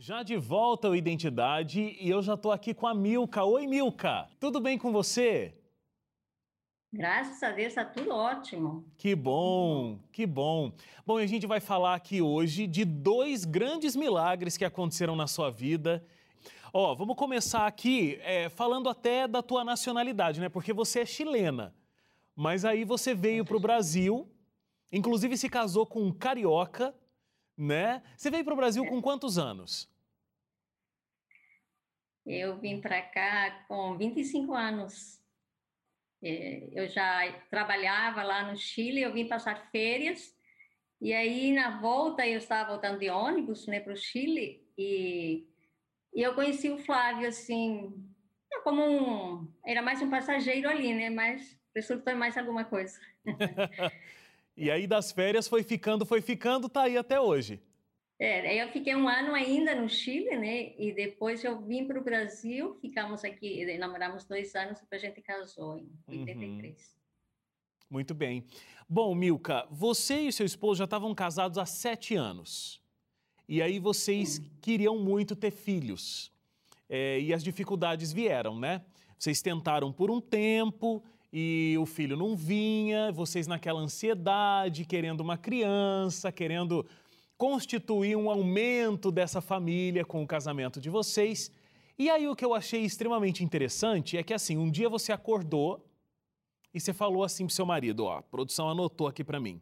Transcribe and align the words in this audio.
Já 0.00 0.22
de 0.22 0.36
volta 0.36 0.86
ao 0.86 0.94
Identidade 0.94 1.96
e 1.98 2.08
eu 2.08 2.22
já 2.22 2.34
estou 2.34 2.52
aqui 2.52 2.72
com 2.72 2.86
a 2.86 2.94
Milka. 2.94 3.42
Oi, 3.42 3.66
Milka. 3.66 4.28
Tudo 4.38 4.60
bem 4.60 4.78
com 4.78 4.92
você? 4.92 5.52
Graças 6.92 7.42
a 7.42 7.50
Deus 7.50 7.70
está 7.70 7.84
tudo 7.84 8.14
ótimo. 8.14 8.84
Que 8.96 9.16
bom, 9.16 9.98
que 10.12 10.24
bom. 10.24 10.72
Bom, 11.04 11.18
a 11.18 11.26
gente 11.26 11.48
vai 11.48 11.58
falar 11.58 11.96
aqui 11.96 12.22
hoje 12.22 12.68
de 12.68 12.84
dois 12.84 13.44
grandes 13.44 13.96
milagres 13.96 14.56
que 14.56 14.64
aconteceram 14.64 15.16
na 15.16 15.26
sua 15.26 15.50
vida. 15.50 16.06
Ó, 16.72 16.94
vamos 16.94 17.16
começar 17.16 17.66
aqui 17.66 18.20
é, 18.22 18.48
falando 18.48 18.88
até 18.88 19.26
da 19.26 19.42
tua 19.42 19.64
nacionalidade, 19.64 20.40
né? 20.40 20.48
Porque 20.48 20.72
você 20.72 21.00
é 21.00 21.06
chilena. 21.06 21.74
Mas 22.36 22.64
aí 22.64 22.84
você 22.84 23.16
veio 23.16 23.44
para 23.44 23.56
o 23.56 23.60
Brasil, 23.60 24.30
inclusive 24.92 25.36
se 25.36 25.48
casou 25.48 25.84
com 25.84 26.04
um 26.04 26.12
carioca 26.12 26.94
né? 27.58 28.00
Você 28.16 28.30
veio 28.30 28.44
para 28.44 28.54
o 28.54 28.56
Brasil 28.56 28.86
com 28.86 29.02
quantos 29.02 29.36
anos? 29.36 29.90
Eu 32.24 32.56
vim 32.58 32.80
para 32.80 33.02
cá 33.02 33.64
com 33.66 33.96
25 33.98 34.54
anos. 34.54 35.20
É, 36.22 36.68
eu 36.72 36.88
já 36.88 37.32
trabalhava 37.50 38.22
lá 38.22 38.48
no 38.48 38.56
Chile, 38.56 39.02
eu 39.02 39.12
vim 39.12 39.26
passar 39.26 39.70
férias, 39.70 40.36
e 41.00 41.12
aí 41.12 41.52
na 41.52 41.80
volta 41.80 42.26
eu 42.26 42.38
estava 42.38 42.70
voltando 42.70 42.98
de 42.98 43.08
ônibus 43.08 43.66
né, 43.66 43.80
para 43.80 43.92
o 43.92 43.96
Chile, 43.96 44.66
e, 44.76 45.46
e 46.12 46.20
eu 46.20 46.34
conheci 46.34 46.70
o 46.70 46.78
Flávio 46.78 47.28
assim, 47.28 47.92
como 48.62 48.82
um. 48.82 49.52
Era 49.64 49.80
mais 49.80 50.02
um 50.02 50.10
passageiro 50.10 50.68
ali, 50.68 50.94
né? 50.94 51.10
Mas 51.10 51.58
resultou 51.74 52.14
mais 52.14 52.36
alguma 52.36 52.64
coisa. 52.64 52.98
E 54.58 54.72
aí 54.72 54.88
das 54.88 55.12
férias 55.12 55.46
foi 55.46 55.62
ficando, 55.62 56.04
foi 56.04 56.20
ficando, 56.20 56.68
tá 56.68 56.82
aí 56.82 56.96
até 56.96 57.20
hoje. 57.20 57.62
É, 58.18 58.60
eu 58.60 58.68
fiquei 58.72 58.96
um 58.96 59.08
ano 59.08 59.32
ainda 59.32 59.72
no 59.80 59.88
Chile, 59.88 60.36
né? 60.36 60.72
E 60.76 60.92
depois 60.92 61.44
eu 61.44 61.60
vim 61.60 61.86
para 61.86 62.00
o 62.00 62.02
Brasil, 62.02 62.76
ficamos 62.80 63.22
aqui, 63.24 63.64
namoramos 63.78 64.24
dois 64.24 64.52
anos, 64.56 64.80
e 64.80 64.86
a 64.90 64.98
gente 64.98 65.22
casou 65.22 65.78
em 65.78 65.88
83. 66.08 66.74
Uhum. 66.74 66.98
Muito 67.88 68.12
bem. 68.14 68.44
Bom, 68.88 69.14
Milka, 69.14 69.64
você 69.70 70.22
e 70.22 70.32
seu 70.32 70.44
esposo 70.44 70.78
já 70.78 70.84
estavam 70.84 71.14
casados 71.14 71.56
há 71.56 71.64
sete 71.64 72.16
anos. 72.16 72.82
E 73.48 73.62
aí 73.62 73.78
vocês 73.78 74.38
uhum. 74.38 74.50
queriam 74.60 74.98
muito 74.98 75.36
ter 75.36 75.52
filhos. 75.52 76.32
É, 76.88 77.20
e 77.20 77.32
as 77.32 77.44
dificuldades 77.44 78.12
vieram, 78.12 78.58
né? 78.58 78.84
Vocês 79.16 79.40
tentaram 79.40 79.92
por 79.92 80.10
um 80.10 80.20
tempo 80.20 81.04
e 81.32 81.76
o 81.78 81.84
filho 81.84 82.16
não 82.16 82.34
vinha, 82.34 83.12
vocês 83.12 83.46
naquela 83.46 83.80
ansiedade, 83.80 84.84
querendo 84.84 85.20
uma 85.20 85.36
criança, 85.36 86.32
querendo 86.32 86.86
constituir 87.36 88.16
um 88.16 88.30
aumento 88.30 89.12
dessa 89.12 89.40
família 89.40 90.04
com 90.04 90.22
o 90.22 90.26
casamento 90.26 90.80
de 90.80 90.90
vocês. 90.90 91.50
E 91.98 92.08
aí 92.10 92.26
o 92.28 92.34
que 92.34 92.44
eu 92.44 92.54
achei 92.54 92.82
extremamente 92.82 93.44
interessante 93.44 94.16
é 94.16 94.22
que 94.22 94.32
assim, 94.32 94.56
um 94.56 94.70
dia 94.70 94.88
você 94.88 95.12
acordou 95.12 95.84
e 96.72 96.80
você 96.80 96.92
falou 96.92 97.24
assim 97.24 97.46
pro 97.46 97.54
seu 97.54 97.66
marido, 97.66 98.04
ó, 98.04 98.18
a 98.18 98.22
produção 98.22 98.68
anotou 98.68 99.06
aqui 99.06 99.22
para 99.22 99.40
mim. 99.40 99.60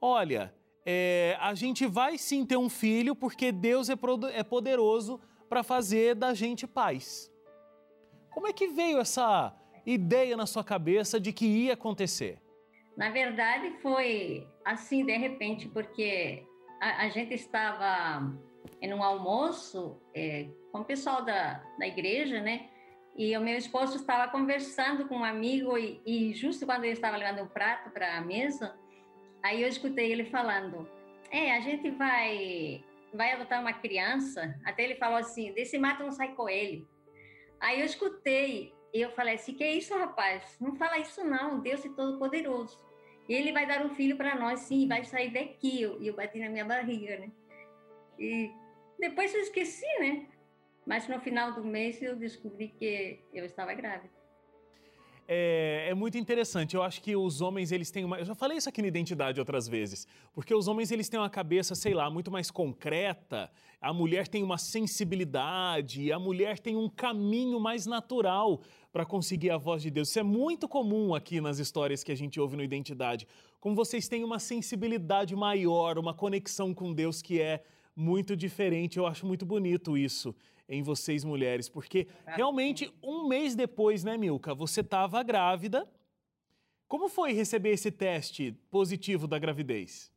Olha, 0.00 0.54
é, 0.84 1.36
a 1.40 1.54
gente 1.54 1.86
vai 1.86 2.18
sim 2.18 2.44
ter 2.44 2.56
um 2.56 2.68
filho 2.68 3.16
porque 3.16 3.50
Deus 3.50 3.88
é, 3.88 3.94
é 4.34 4.42
poderoso 4.42 5.20
para 5.48 5.62
fazer 5.62 6.14
da 6.14 6.34
gente 6.34 6.66
paz. 6.66 7.30
Como 8.30 8.46
é 8.46 8.52
que 8.52 8.68
veio 8.68 8.98
essa 8.98 9.54
ideia 9.86 10.36
na 10.36 10.46
sua 10.46 10.64
cabeça 10.64 11.20
de 11.20 11.32
que 11.32 11.46
ia 11.46 11.74
acontecer? 11.74 12.38
Na 12.96 13.10
verdade, 13.10 13.70
foi 13.82 14.46
assim, 14.64 15.04
de 15.04 15.16
repente, 15.16 15.68
porque 15.68 16.44
a, 16.80 17.04
a 17.04 17.08
gente 17.08 17.34
estava 17.34 18.32
em 18.80 18.92
um 18.94 19.02
almoço 19.02 20.00
é, 20.14 20.46
com 20.72 20.80
o 20.80 20.84
pessoal 20.84 21.24
da, 21.24 21.62
da 21.78 21.86
igreja, 21.86 22.40
né? 22.40 22.68
E 23.16 23.36
o 23.36 23.40
meu 23.40 23.56
esposo 23.56 23.96
estava 23.96 24.30
conversando 24.30 25.06
com 25.06 25.18
um 25.18 25.24
amigo 25.24 25.78
e, 25.78 26.00
e 26.04 26.34
justo 26.34 26.66
quando 26.66 26.84
ele 26.84 26.94
estava 26.94 27.16
levando 27.16 27.44
um 27.44 27.48
prato 27.48 27.90
para 27.90 28.16
a 28.16 28.20
mesa, 28.20 28.76
aí 29.42 29.62
eu 29.62 29.68
escutei 29.68 30.10
ele 30.10 30.24
falando: 30.24 30.88
"É, 31.30 31.52
a 31.52 31.60
gente 31.60 31.90
vai 31.90 32.84
vai 33.12 33.32
adotar 33.32 33.60
uma 33.60 33.72
criança". 33.72 34.58
Até 34.64 34.84
ele 34.84 34.96
falou 34.96 35.18
assim: 35.18 35.52
"Desse 35.52 35.78
mato 35.78 36.02
não 36.02 36.10
sai 36.10 36.34
coelho". 36.34 36.88
Aí 37.60 37.80
eu 37.80 37.86
escutei 37.86 38.74
e 38.94 39.00
eu 39.00 39.10
falei 39.10 39.34
assim: 39.34 39.54
que 39.54 39.64
é 39.64 39.72
isso, 39.72 39.96
rapaz? 39.98 40.56
Não 40.60 40.76
fala 40.76 40.98
isso, 40.98 41.24
não. 41.24 41.60
Deus 41.60 41.84
é 41.84 41.88
todo-poderoso. 41.88 42.78
Ele 43.28 43.52
vai 43.52 43.66
dar 43.66 43.84
um 43.84 43.90
filho 43.90 44.16
para 44.16 44.34
nós, 44.34 44.60
sim, 44.60 44.86
vai 44.86 45.04
sair 45.04 45.30
daqui. 45.30 45.80
E 46.00 46.06
eu 46.06 46.14
bati 46.14 46.38
na 46.38 46.48
minha 46.48 46.64
barriga, 46.64 47.18
né? 47.18 47.30
E 48.18 48.50
depois 48.98 49.34
eu 49.34 49.40
esqueci, 49.40 49.86
né? 49.98 50.26
Mas 50.86 51.08
no 51.08 51.18
final 51.20 51.52
do 51.52 51.64
mês 51.64 52.00
eu 52.02 52.14
descobri 52.14 52.68
que 52.68 53.20
eu 53.32 53.44
estava 53.44 53.74
grávida 53.74 54.23
é, 55.26 55.86
é, 55.88 55.94
muito 55.94 56.18
interessante. 56.18 56.74
Eu 56.74 56.82
acho 56.82 57.00
que 57.02 57.16
os 57.16 57.40
homens, 57.40 57.72
eles 57.72 57.90
têm 57.90 58.04
uma... 58.04 58.18
Eu 58.18 58.24
já 58.24 58.34
falei 58.34 58.58
isso 58.58 58.68
aqui 58.68 58.82
na 58.82 58.88
Identidade 58.88 59.40
outras 59.40 59.66
vezes. 59.66 60.06
Porque 60.32 60.54
os 60.54 60.68
homens, 60.68 60.90
eles 60.90 61.08
têm 61.08 61.18
uma 61.18 61.30
cabeça, 61.30 61.74
sei 61.74 61.94
lá, 61.94 62.10
muito 62.10 62.30
mais 62.30 62.50
concreta. 62.50 63.50
A 63.80 63.92
mulher 63.92 64.28
tem 64.28 64.42
uma 64.42 64.58
sensibilidade. 64.58 66.12
A 66.12 66.18
mulher 66.18 66.58
tem 66.58 66.76
um 66.76 66.88
caminho 66.88 67.58
mais 67.58 67.86
natural 67.86 68.60
para 68.92 69.04
conseguir 69.04 69.50
a 69.50 69.56
voz 69.56 69.82
de 69.82 69.90
Deus. 69.90 70.08
Isso 70.08 70.18
é 70.18 70.22
muito 70.22 70.68
comum 70.68 71.14
aqui 71.14 71.40
nas 71.40 71.58
histórias 71.58 72.04
que 72.04 72.12
a 72.12 72.16
gente 72.16 72.38
ouve 72.38 72.56
no 72.56 72.62
Identidade. 72.62 73.26
Como 73.60 73.74
vocês 73.74 74.06
têm 74.08 74.24
uma 74.24 74.38
sensibilidade 74.38 75.34
maior, 75.34 75.98
uma 75.98 76.12
conexão 76.12 76.74
com 76.74 76.92
Deus 76.92 77.22
que 77.22 77.40
é 77.40 77.62
muito 77.96 78.36
diferente. 78.36 78.98
Eu 78.98 79.06
acho 79.06 79.26
muito 79.26 79.46
bonito 79.46 79.96
isso 79.96 80.34
em 80.68 80.82
vocês 80.82 81.24
mulheres, 81.24 81.68
porque 81.68 82.06
realmente 82.26 82.92
um 83.02 83.28
mês 83.28 83.54
depois, 83.54 84.04
né, 84.04 84.16
Milka, 84.16 84.54
você 84.54 84.80
estava 84.80 85.22
grávida. 85.22 85.88
Como 86.88 87.08
foi 87.08 87.32
receber 87.32 87.70
esse 87.70 87.90
teste 87.90 88.52
positivo 88.70 89.26
da 89.26 89.38
gravidez? 89.38 90.13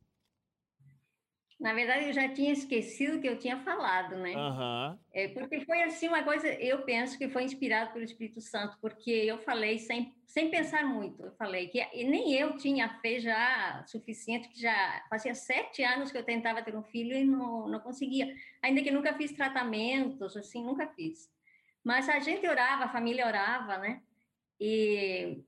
Na 1.58 1.74
verdade, 1.74 2.06
eu 2.06 2.12
já 2.12 2.28
tinha 2.28 2.52
esquecido 2.52 3.20
que 3.20 3.28
eu 3.28 3.36
tinha 3.36 3.58
falado, 3.64 4.16
né? 4.16 4.32
Uhum. 4.36 4.98
É, 5.12 5.26
porque 5.26 5.64
foi 5.64 5.82
assim 5.82 6.06
uma 6.06 6.22
coisa, 6.22 6.46
eu 6.46 6.82
penso 6.82 7.18
que 7.18 7.28
foi 7.28 7.42
inspirado 7.42 7.92
pelo 7.92 8.04
Espírito 8.04 8.40
Santo, 8.40 8.78
porque 8.80 9.10
eu 9.10 9.38
falei 9.38 9.76
sem, 9.78 10.14
sem 10.24 10.50
pensar 10.50 10.86
muito. 10.86 11.24
Eu 11.24 11.32
falei 11.32 11.66
que 11.66 11.84
nem 12.04 12.32
eu 12.32 12.56
tinha 12.56 13.00
fé 13.00 13.18
já 13.18 13.84
suficiente, 13.88 14.48
que 14.48 14.60
já 14.60 15.04
fazia 15.10 15.34
sete 15.34 15.82
anos 15.82 16.12
que 16.12 16.18
eu 16.18 16.22
tentava 16.22 16.62
ter 16.62 16.76
um 16.76 16.84
filho 16.84 17.16
e 17.16 17.24
não, 17.24 17.66
não 17.66 17.80
conseguia. 17.80 18.32
Ainda 18.62 18.80
que 18.80 18.92
nunca 18.92 19.12
fiz 19.14 19.32
tratamentos, 19.32 20.36
assim, 20.36 20.64
nunca 20.64 20.86
fiz. 20.86 21.28
Mas 21.82 22.08
a 22.08 22.20
gente 22.20 22.46
orava, 22.46 22.84
a 22.84 22.92
família 22.92 23.26
orava, 23.26 23.78
né? 23.78 24.00
E 24.60 25.42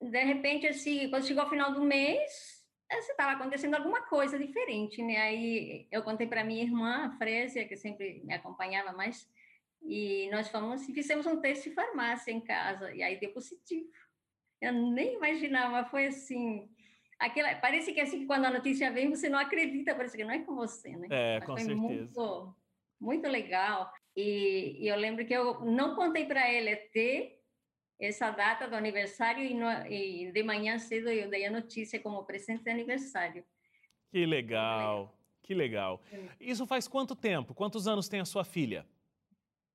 de 0.00 0.24
repente, 0.24 0.66
assim, 0.66 1.08
quando 1.08 1.26
chegou 1.26 1.44
o 1.44 1.48
final 1.48 1.72
do 1.72 1.84
mês, 1.84 2.51
estava 2.98 3.32
acontecendo 3.32 3.74
alguma 3.74 4.02
coisa 4.02 4.38
diferente, 4.38 5.02
né? 5.02 5.16
Aí 5.18 5.86
eu 5.90 6.02
contei 6.02 6.26
para 6.26 6.44
minha 6.44 6.62
irmã, 6.62 7.06
a 7.06 7.10
Frésia, 7.16 7.66
que 7.66 7.76
sempre 7.76 8.22
me 8.24 8.34
acompanhava 8.34 8.92
mais, 8.92 9.28
e 9.82 10.28
nós 10.30 10.48
fomos 10.48 10.88
e 10.88 10.92
fizemos 10.92 11.26
um 11.26 11.40
teste 11.40 11.68
de 11.68 11.74
farmácia 11.74 12.30
em 12.30 12.40
casa, 12.40 12.94
e 12.94 13.02
aí 13.02 13.18
deu 13.18 13.32
positivo. 13.32 13.88
Eu 14.60 14.72
nem 14.72 15.14
imaginava, 15.14 15.88
foi 15.88 16.06
assim. 16.06 16.68
Aquela, 17.18 17.54
parece 17.56 17.92
que 17.92 18.00
assim, 18.00 18.26
quando 18.26 18.44
a 18.44 18.50
notícia 18.50 18.90
vem, 18.90 19.10
você 19.10 19.28
não 19.28 19.38
acredita, 19.38 19.94
parece 19.94 20.16
que 20.16 20.24
não 20.24 20.32
é 20.32 20.40
com 20.40 20.54
você, 20.54 20.96
né? 20.96 21.08
É, 21.10 21.38
Mas 21.38 21.46
com 21.46 21.52
foi 21.56 21.64
certeza. 21.64 21.80
Muito, 21.80 22.56
muito 23.00 23.28
legal. 23.28 23.92
E, 24.16 24.84
e 24.84 24.88
eu 24.88 24.96
lembro 24.96 25.24
que 25.24 25.34
eu 25.34 25.60
não 25.64 25.94
contei 25.94 26.26
para 26.26 26.50
ele 26.50 26.72
até 26.72 27.41
essa 28.06 28.30
data 28.30 28.66
do 28.68 28.74
aniversário 28.74 29.44
e, 29.44 29.54
no, 29.54 29.70
e, 29.86 30.32
de 30.32 30.42
manhã 30.42 30.78
cedo 30.78 31.08
eu 31.08 31.30
dei 31.30 31.46
a 31.46 31.50
notícia 31.50 32.00
como 32.00 32.24
presente 32.24 32.64
de 32.64 32.70
aniversário. 32.70 33.44
Que 34.10 34.26
legal, 34.26 35.16
que 35.40 35.54
legal. 35.54 36.02
Isso 36.40 36.66
faz 36.66 36.88
quanto 36.88 37.14
tempo? 37.14 37.54
Quantos 37.54 37.86
anos 37.86 38.08
tem 38.08 38.20
a 38.20 38.24
sua 38.24 38.44
filha? 38.44 38.84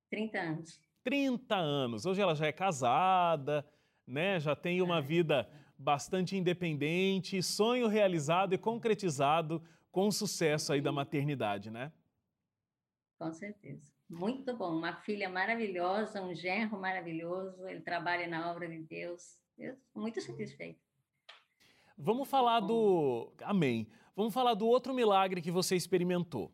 30 0.10 0.40
anos. 0.40 0.82
30 1.04 1.56
anos. 1.56 2.06
Hoje 2.06 2.22
ela 2.22 2.36
já 2.36 2.48
é 2.48 2.52
casada, 2.52 3.66
né? 4.06 4.40
Já 4.40 4.56
tem 4.56 4.82
uma 4.82 5.02
vida 5.02 5.50
bastante 5.78 6.36
independente, 6.36 7.42
sonho 7.42 7.88
realizado 7.88 8.54
e 8.54 8.58
concretizado 8.58 9.64
com 9.90 10.08
o 10.08 10.12
sucesso 10.12 10.74
aí 10.74 10.82
da 10.82 10.92
maternidade, 10.92 11.72
né? 11.72 11.94
Com 13.18 13.32
certeza. 13.32 13.97
Muito 14.10 14.56
bom, 14.56 14.78
uma 14.78 14.94
filha 15.02 15.30
maravilhosa, 15.30 16.22
um 16.22 16.34
genro 16.34 16.80
maravilhoso, 16.80 17.68
ele 17.68 17.82
trabalha 17.82 18.26
na 18.28 18.52
obra 18.52 18.68
de 18.68 18.80
Deus. 18.80 19.38
Eu 19.58 19.74
estou 19.74 20.02
muito 20.02 20.22
satisfeita. 20.22 20.80
Vamos 21.98 22.30
falar 22.30 22.62
do. 22.62 23.34
Amém. 23.42 23.88
Vamos 24.16 24.34
falar 24.34 24.54
do 24.54 24.66
outro 24.68 24.94
milagre 24.94 25.42
que 25.42 25.52
você 25.52 25.76
experimentou. 25.76 26.52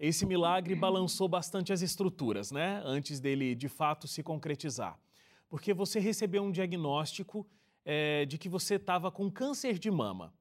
Esse 0.00 0.24
milagre 0.24 0.74
balançou 0.74 1.28
bastante 1.28 1.72
as 1.72 1.82
estruturas, 1.82 2.50
né? 2.50 2.80
Antes 2.84 3.20
dele 3.20 3.54
de 3.54 3.68
fato 3.68 4.08
se 4.08 4.22
concretizar. 4.22 4.98
Porque 5.48 5.74
você 5.74 6.00
recebeu 6.00 6.42
um 6.42 6.50
diagnóstico 6.50 7.46
é, 7.84 8.24
de 8.24 8.38
que 8.38 8.48
você 8.48 8.76
estava 8.76 9.10
com 9.10 9.30
câncer 9.30 9.78
de 9.78 9.90
mama. 9.90 10.32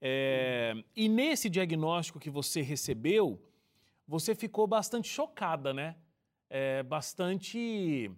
É, 0.00 0.74
e 0.94 1.08
nesse 1.08 1.48
diagnóstico 1.48 2.20
que 2.20 2.28
você 2.28 2.60
recebeu, 2.60 3.40
você 4.06 4.34
ficou 4.34 4.66
bastante 4.66 5.08
chocada, 5.08 5.72
né? 5.72 5.96
É, 6.50 6.82
bastante 6.82 8.10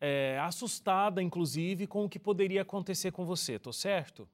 é, 0.00 0.38
assustada, 0.40 1.22
inclusive, 1.22 1.86
com 1.86 2.04
o 2.04 2.08
que 2.08 2.18
poderia 2.18 2.62
acontecer 2.62 3.12
com 3.12 3.24
você, 3.24 3.58
tô 3.58 3.72
certo? 3.72 4.28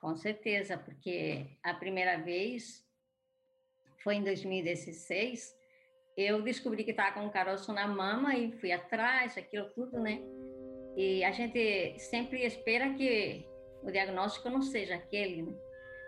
Com 0.00 0.14
certeza, 0.14 0.76
porque 0.76 1.46
a 1.62 1.74
primeira 1.74 2.18
vez 2.18 2.86
foi 4.04 4.16
em 4.16 4.22
2016, 4.22 5.56
eu 6.16 6.40
descobri 6.42 6.84
que 6.84 6.92
estava 6.92 7.12
com 7.12 7.26
um 7.26 7.30
caroço 7.30 7.72
na 7.72 7.88
mama 7.88 8.36
e 8.36 8.52
fui 8.52 8.70
atrás, 8.70 9.36
aquilo 9.36 9.68
tudo, 9.70 9.98
né? 9.98 10.20
E 10.96 11.24
a 11.24 11.30
gente 11.32 11.98
sempre 11.98 12.44
espera 12.44 12.94
que 12.94 13.44
o 13.82 13.90
diagnóstico 13.90 14.48
não 14.48 14.62
seja 14.62 14.94
aquele, 14.94 15.42
né? 15.42 15.54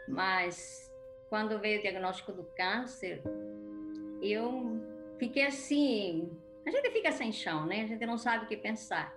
Mas 0.09 0.88
quando 1.29 1.59
veio 1.59 1.79
o 1.79 1.83
diagnóstico 1.83 2.33
do 2.33 2.45
câncer, 2.57 3.23
eu 4.23 4.81
fiquei 5.19 5.47
assim. 5.47 6.31
A 6.67 6.71
gente 6.71 6.91
fica 6.91 7.13
sem 7.13 7.33
chão, 7.33 7.67
né? 7.67 7.83
A 7.83 7.87
gente 7.87 8.05
não 8.05 8.19
sabe 8.19 8.45
o 8.45 8.49
que 8.49 8.57
pensar. 8.57 9.15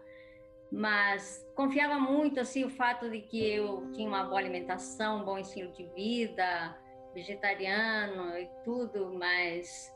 Mas 0.72 1.46
confiava 1.54 2.00
muito 2.00 2.40
assim 2.40 2.64
o 2.64 2.70
fato 2.70 3.10
de 3.10 3.20
que 3.22 3.46
eu 3.46 3.92
tinha 3.92 4.08
uma 4.08 4.24
boa 4.24 4.40
alimentação, 4.40 5.22
um 5.22 5.26
bom 5.26 5.38
estilo 5.38 5.72
de 5.74 5.86
vida, 5.88 6.78
vegetariano 7.14 8.38
e 8.38 8.50
tudo, 8.64 9.14
mas 9.14 9.94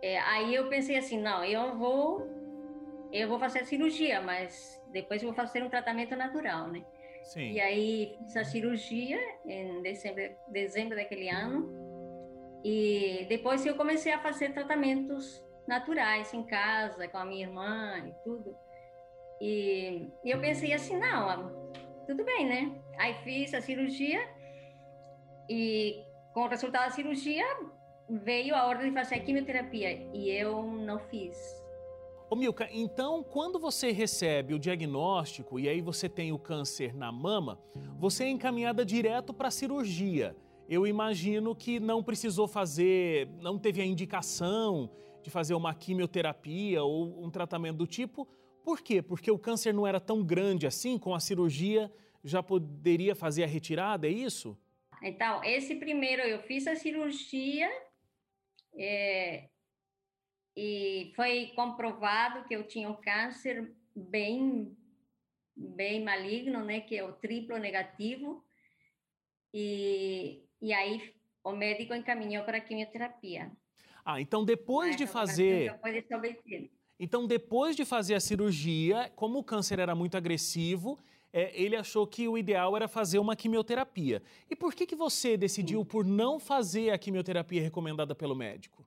é, 0.00 0.18
aí 0.20 0.54
eu 0.54 0.68
pensei 0.68 0.96
assim, 0.96 1.20
não, 1.20 1.44
eu 1.44 1.76
vou 1.76 2.26
eu 3.12 3.28
vou 3.28 3.38
fazer 3.38 3.60
a 3.60 3.64
cirurgia, 3.64 4.20
mas 4.20 4.82
depois 4.88 5.22
eu 5.22 5.28
vou 5.28 5.36
fazer 5.36 5.62
um 5.62 5.68
tratamento 5.68 6.16
natural, 6.16 6.68
né? 6.68 6.84
Sim. 7.24 7.52
E 7.52 7.60
aí 7.60 8.16
fiz 8.18 8.36
a 8.36 8.44
cirurgia 8.44 9.18
em 9.46 9.82
dezembro, 9.82 10.22
dezembro 10.48 10.96
daquele 10.96 11.28
ano. 11.28 11.72
E 12.62 13.26
depois 13.28 13.64
eu 13.66 13.74
comecei 13.74 14.12
a 14.12 14.18
fazer 14.18 14.52
tratamentos 14.52 15.44
naturais 15.66 16.32
em 16.32 16.42
casa, 16.42 17.08
com 17.08 17.18
a 17.18 17.24
minha 17.24 17.46
irmã 17.46 17.98
e 18.06 18.12
tudo. 18.22 18.56
E, 19.40 20.08
e 20.22 20.30
eu 20.30 20.40
pensei 20.40 20.72
assim, 20.72 20.98
não, 20.98 21.72
tudo 22.06 22.24
bem, 22.24 22.46
né? 22.46 22.80
Aí 22.98 23.14
fiz 23.24 23.52
a 23.54 23.60
cirurgia 23.60 24.20
e 25.48 26.04
com 26.32 26.42
o 26.42 26.48
resultado 26.48 26.84
da 26.84 26.90
cirurgia 26.90 27.44
veio 28.08 28.54
a 28.54 28.66
ordem 28.66 28.88
de 28.88 28.94
fazer 28.94 29.16
a 29.16 29.20
quimioterapia 29.20 29.92
e 30.12 30.30
eu 30.30 30.62
não 30.62 30.98
fiz. 30.98 31.63
Ô 32.30 32.36
Milka, 32.36 32.68
então 32.72 33.22
quando 33.22 33.58
você 33.58 33.92
recebe 33.92 34.54
o 34.54 34.58
diagnóstico 34.58 35.60
e 35.60 35.68
aí 35.68 35.80
você 35.80 36.08
tem 36.08 36.32
o 36.32 36.38
câncer 36.38 36.94
na 36.94 37.12
mama, 37.12 37.60
você 37.98 38.24
é 38.24 38.28
encaminhada 38.28 38.84
direto 38.84 39.32
para 39.34 39.48
a 39.48 39.50
cirurgia. 39.50 40.34
Eu 40.68 40.86
imagino 40.86 41.54
que 41.54 41.78
não 41.78 42.02
precisou 42.02 42.48
fazer, 42.48 43.28
não 43.40 43.58
teve 43.58 43.82
a 43.82 43.84
indicação 43.84 44.90
de 45.22 45.30
fazer 45.30 45.54
uma 45.54 45.74
quimioterapia 45.74 46.82
ou 46.82 47.22
um 47.22 47.30
tratamento 47.30 47.76
do 47.76 47.86
tipo. 47.86 48.26
Por 48.64 48.80
quê? 48.80 49.02
Porque 49.02 49.30
o 49.30 49.38
câncer 49.38 49.74
não 49.74 49.86
era 49.86 50.00
tão 50.00 50.24
grande 50.24 50.66
assim, 50.66 50.98
com 50.98 51.14
a 51.14 51.20
cirurgia 51.20 51.92
já 52.24 52.42
poderia 52.42 53.14
fazer 53.14 53.44
a 53.44 53.46
retirada, 53.46 54.06
é 54.06 54.10
isso? 54.10 54.58
Então, 55.02 55.44
esse 55.44 55.74
primeiro 55.74 56.22
eu 56.22 56.40
fiz 56.40 56.66
a 56.66 56.74
cirurgia, 56.74 57.70
é, 58.74 59.50
e 60.56 61.12
foi 61.16 61.52
comprovado 61.54 62.46
que 62.46 62.54
eu 62.54 62.66
tinha 62.66 62.88
um 62.88 62.94
câncer 62.94 63.72
bem 63.94 64.76
bem 65.56 66.02
maligno, 66.02 66.64
né, 66.64 66.80
que 66.80 66.96
é 66.96 67.04
o 67.04 67.12
triplo 67.12 67.56
negativo. 67.58 68.44
E, 69.52 70.42
e 70.60 70.72
aí 70.72 71.14
o 71.44 71.52
médico 71.52 71.94
encaminhou 71.94 72.44
para 72.44 72.58
a 72.58 72.60
quimioterapia. 72.60 73.52
Ah, 74.04 74.20
então 74.20 74.44
depois 74.44 74.96
de 74.96 75.06
fazer 75.06 75.72
Então 76.98 77.26
depois 77.26 77.76
de 77.76 77.84
fazer 77.84 78.14
a 78.14 78.20
cirurgia, 78.20 79.12
como 79.14 79.38
o 79.38 79.44
câncer 79.44 79.78
era 79.78 79.94
muito 79.94 80.16
agressivo, 80.16 80.98
é, 81.32 81.50
ele 81.60 81.76
achou 81.76 82.06
que 82.06 82.28
o 82.28 82.36
ideal 82.38 82.76
era 82.76 82.86
fazer 82.86 83.18
uma 83.18 83.34
quimioterapia. 83.34 84.22
E 84.48 84.54
por 84.54 84.74
que 84.74 84.86
que 84.86 84.94
você 84.94 85.36
decidiu 85.36 85.84
por 85.84 86.04
não 86.04 86.38
fazer 86.38 86.90
a 86.90 86.98
quimioterapia 86.98 87.62
recomendada 87.62 88.14
pelo 88.14 88.34
médico? 88.34 88.84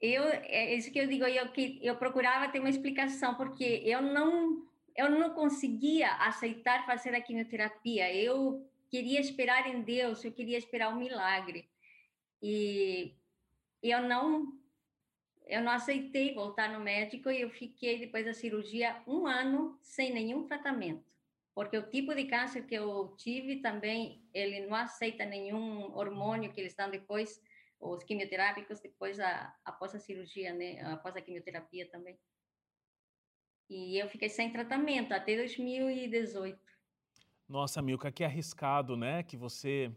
Eu 0.00 0.24
é 0.24 0.74
isso 0.74 0.90
que 0.90 0.98
eu 0.98 1.06
digo 1.06 1.24
eu 1.24 1.52
que 1.52 1.78
eu 1.82 1.94
procurava 1.96 2.50
ter 2.50 2.58
uma 2.58 2.70
explicação 2.70 3.34
porque 3.34 3.82
eu 3.84 4.00
não 4.00 4.66
eu 4.96 5.10
não 5.10 5.30
conseguia 5.30 6.10
aceitar 6.14 6.84
fazer 6.86 7.14
a 7.14 7.20
quimioterapia. 7.20 8.12
Eu 8.14 8.66
queria 8.90 9.20
esperar 9.20 9.68
em 9.68 9.82
Deus 9.82 10.24
eu 10.24 10.32
queria 10.32 10.58
esperar 10.58 10.92
um 10.92 10.98
milagre. 10.98 11.68
E 12.42 13.14
eu 13.82 14.02
não 14.02 14.58
eu 15.46 15.62
não 15.62 15.72
aceitei 15.72 16.32
voltar 16.32 16.72
no 16.72 16.80
médico 16.80 17.28
e 17.30 17.40
eu 17.42 17.50
fiquei 17.50 17.98
depois 17.98 18.24
da 18.24 18.32
cirurgia 18.32 19.02
um 19.06 19.26
ano 19.26 19.78
sem 19.82 20.12
nenhum 20.12 20.46
tratamento. 20.46 21.04
Porque 21.54 21.76
o 21.76 21.90
tipo 21.90 22.14
de 22.14 22.24
câncer 22.24 22.66
que 22.66 22.74
eu 22.74 23.14
tive 23.18 23.56
também 23.56 24.22
ele 24.32 24.66
não 24.66 24.74
aceita 24.74 25.26
nenhum 25.26 25.94
hormônio 25.94 26.52
que 26.52 26.60
eles 26.60 26.74
dão 26.74 26.90
depois 26.90 27.42
os 27.80 28.04
quimioterápicos 28.04 28.80
depois 28.80 29.18
a, 29.18 29.54
após 29.64 29.94
a 29.94 29.98
cirurgia, 29.98 30.52
né, 30.52 30.80
após 30.82 31.16
a 31.16 31.22
quimioterapia 31.22 31.90
também. 31.90 32.18
E 33.68 33.96
eu 34.02 34.08
fiquei 34.08 34.28
sem 34.28 34.52
tratamento 34.52 35.12
até 35.12 35.36
2018. 35.36 36.58
Nossa, 37.48 37.80
Milka, 37.80 38.12
que 38.12 38.22
arriscado, 38.22 38.96
né? 38.96 39.22
Que 39.22 39.36
você 39.36 39.92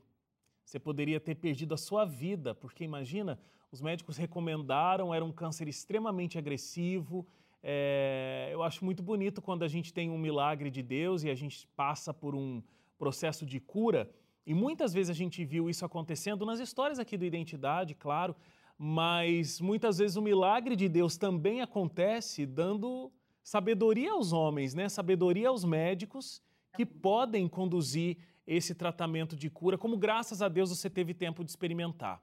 você 0.65 0.79
poderia 0.79 1.19
ter 1.19 1.35
perdido 1.35 1.73
a 1.73 1.77
sua 1.77 2.05
vida, 2.05 2.55
porque 2.55 2.85
imagina, 2.85 3.37
os 3.69 3.81
médicos 3.81 4.15
recomendaram, 4.15 5.13
era 5.13 5.25
um 5.25 5.31
câncer 5.31 5.67
extremamente 5.67 6.37
agressivo. 6.37 7.27
É, 7.61 8.49
eu 8.51 8.63
acho 8.63 8.85
muito 8.85 9.03
bonito 9.03 9.41
quando 9.41 9.63
a 9.63 9.67
gente 9.67 9.93
tem 9.93 10.09
um 10.09 10.17
milagre 10.17 10.69
de 10.69 10.81
Deus 10.81 11.23
e 11.23 11.29
a 11.29 11.35
gente 11.35 11.67
passa 11.75 12.13
por 12.13 12.33
um 12.33 12.63
processo 12.97 13.45
de 13.45 13.59
cura 13.59 14.09
e 14.45 14.53
muitas 14.53 14.93
vezes 14.93 15.09
a 15.09 15.13
gente 15.13 15.43
viu 15.45 15.69
isso 15.69 15.85
acontecendo 15.85 16.45
nas 16.45 16.59
histórias 16.59 16.99
aqui 16.99 17.17
do 17.17 17.25
Identidade, 17.25 17.95
claro, 17.95 18.35
mas 18.77 19.61
muitas 19.61 19.97
vezes 19.97 20.17
o 20.17 20.21
milagre 20.21 20.75
de 20.75 20.89
Deus 20.89 21.15
também 21.17 21.61
acontece 21.61 22.45
dando 22.45 23.11
sabedoria 23.41 24.11
aos 24.11 24.33
homens, 24.33 24.73
né? 24.73 24.89
Sabedoria 24.89 25.49
aos 25.49 25.63
médicos 25.63 26.41
que 26.75 26.85
podem 26.85 27.47
conduzir 27.47 28.17
esse 28.45 28.75
tratamento 28.75 29.35
de 29.35 29.49
cura, 29.49 29.77
como 29.77 29.97
graças 29.97 30.41
a 30.41 30.49
Deus 30.49 30.69
você 30.69 30.89
teve 30.89 31.13
tempo 31.13 31.43
de 31.43 31.49
experimentar. 31.49 32.21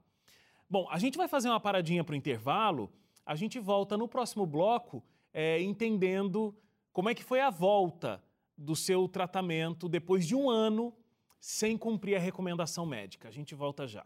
Bom, 0.69 0.87
a 0.91 0.99
gente 0.99 1.17
vai 1.17 1.27
fazer 1.27 1.49
uma 1.49 1.61
paradinha 1.61 2.05
para 2.05 2.13
o 2.13 2.17
intervalo, 2.17 2.93
a 3.25 3.35
gente 3.35 3.59
volta 3.59 3.97
no 3.97 4.07
próximo 4.07 4.45
bloco 4.45 5.03
é, 5.33 5.61
entendendo 5.63 6.55
como 6.93 7.09
é 7.09 7.15
que 7.15 7.25
foi 7.25 7.41
a 7.41 7.51
volta 7.51 8.23
do 8.57 8.77
seu 8.77 9.09
tratamento 9.09 9.89
depois 9.89 10.27
de 10.27 10.35
um 10.35 10.51
ano 10.51 10.95
sem 11.41 11.77
cumprir 11.77 12.17
a 12.17 12.21
recomendação 12.21 12.85
médica. 12.85 13.29
A 13.29 13.33
gente 13.33 13.55
volta 13.55 13.89
já. 13.89 14.05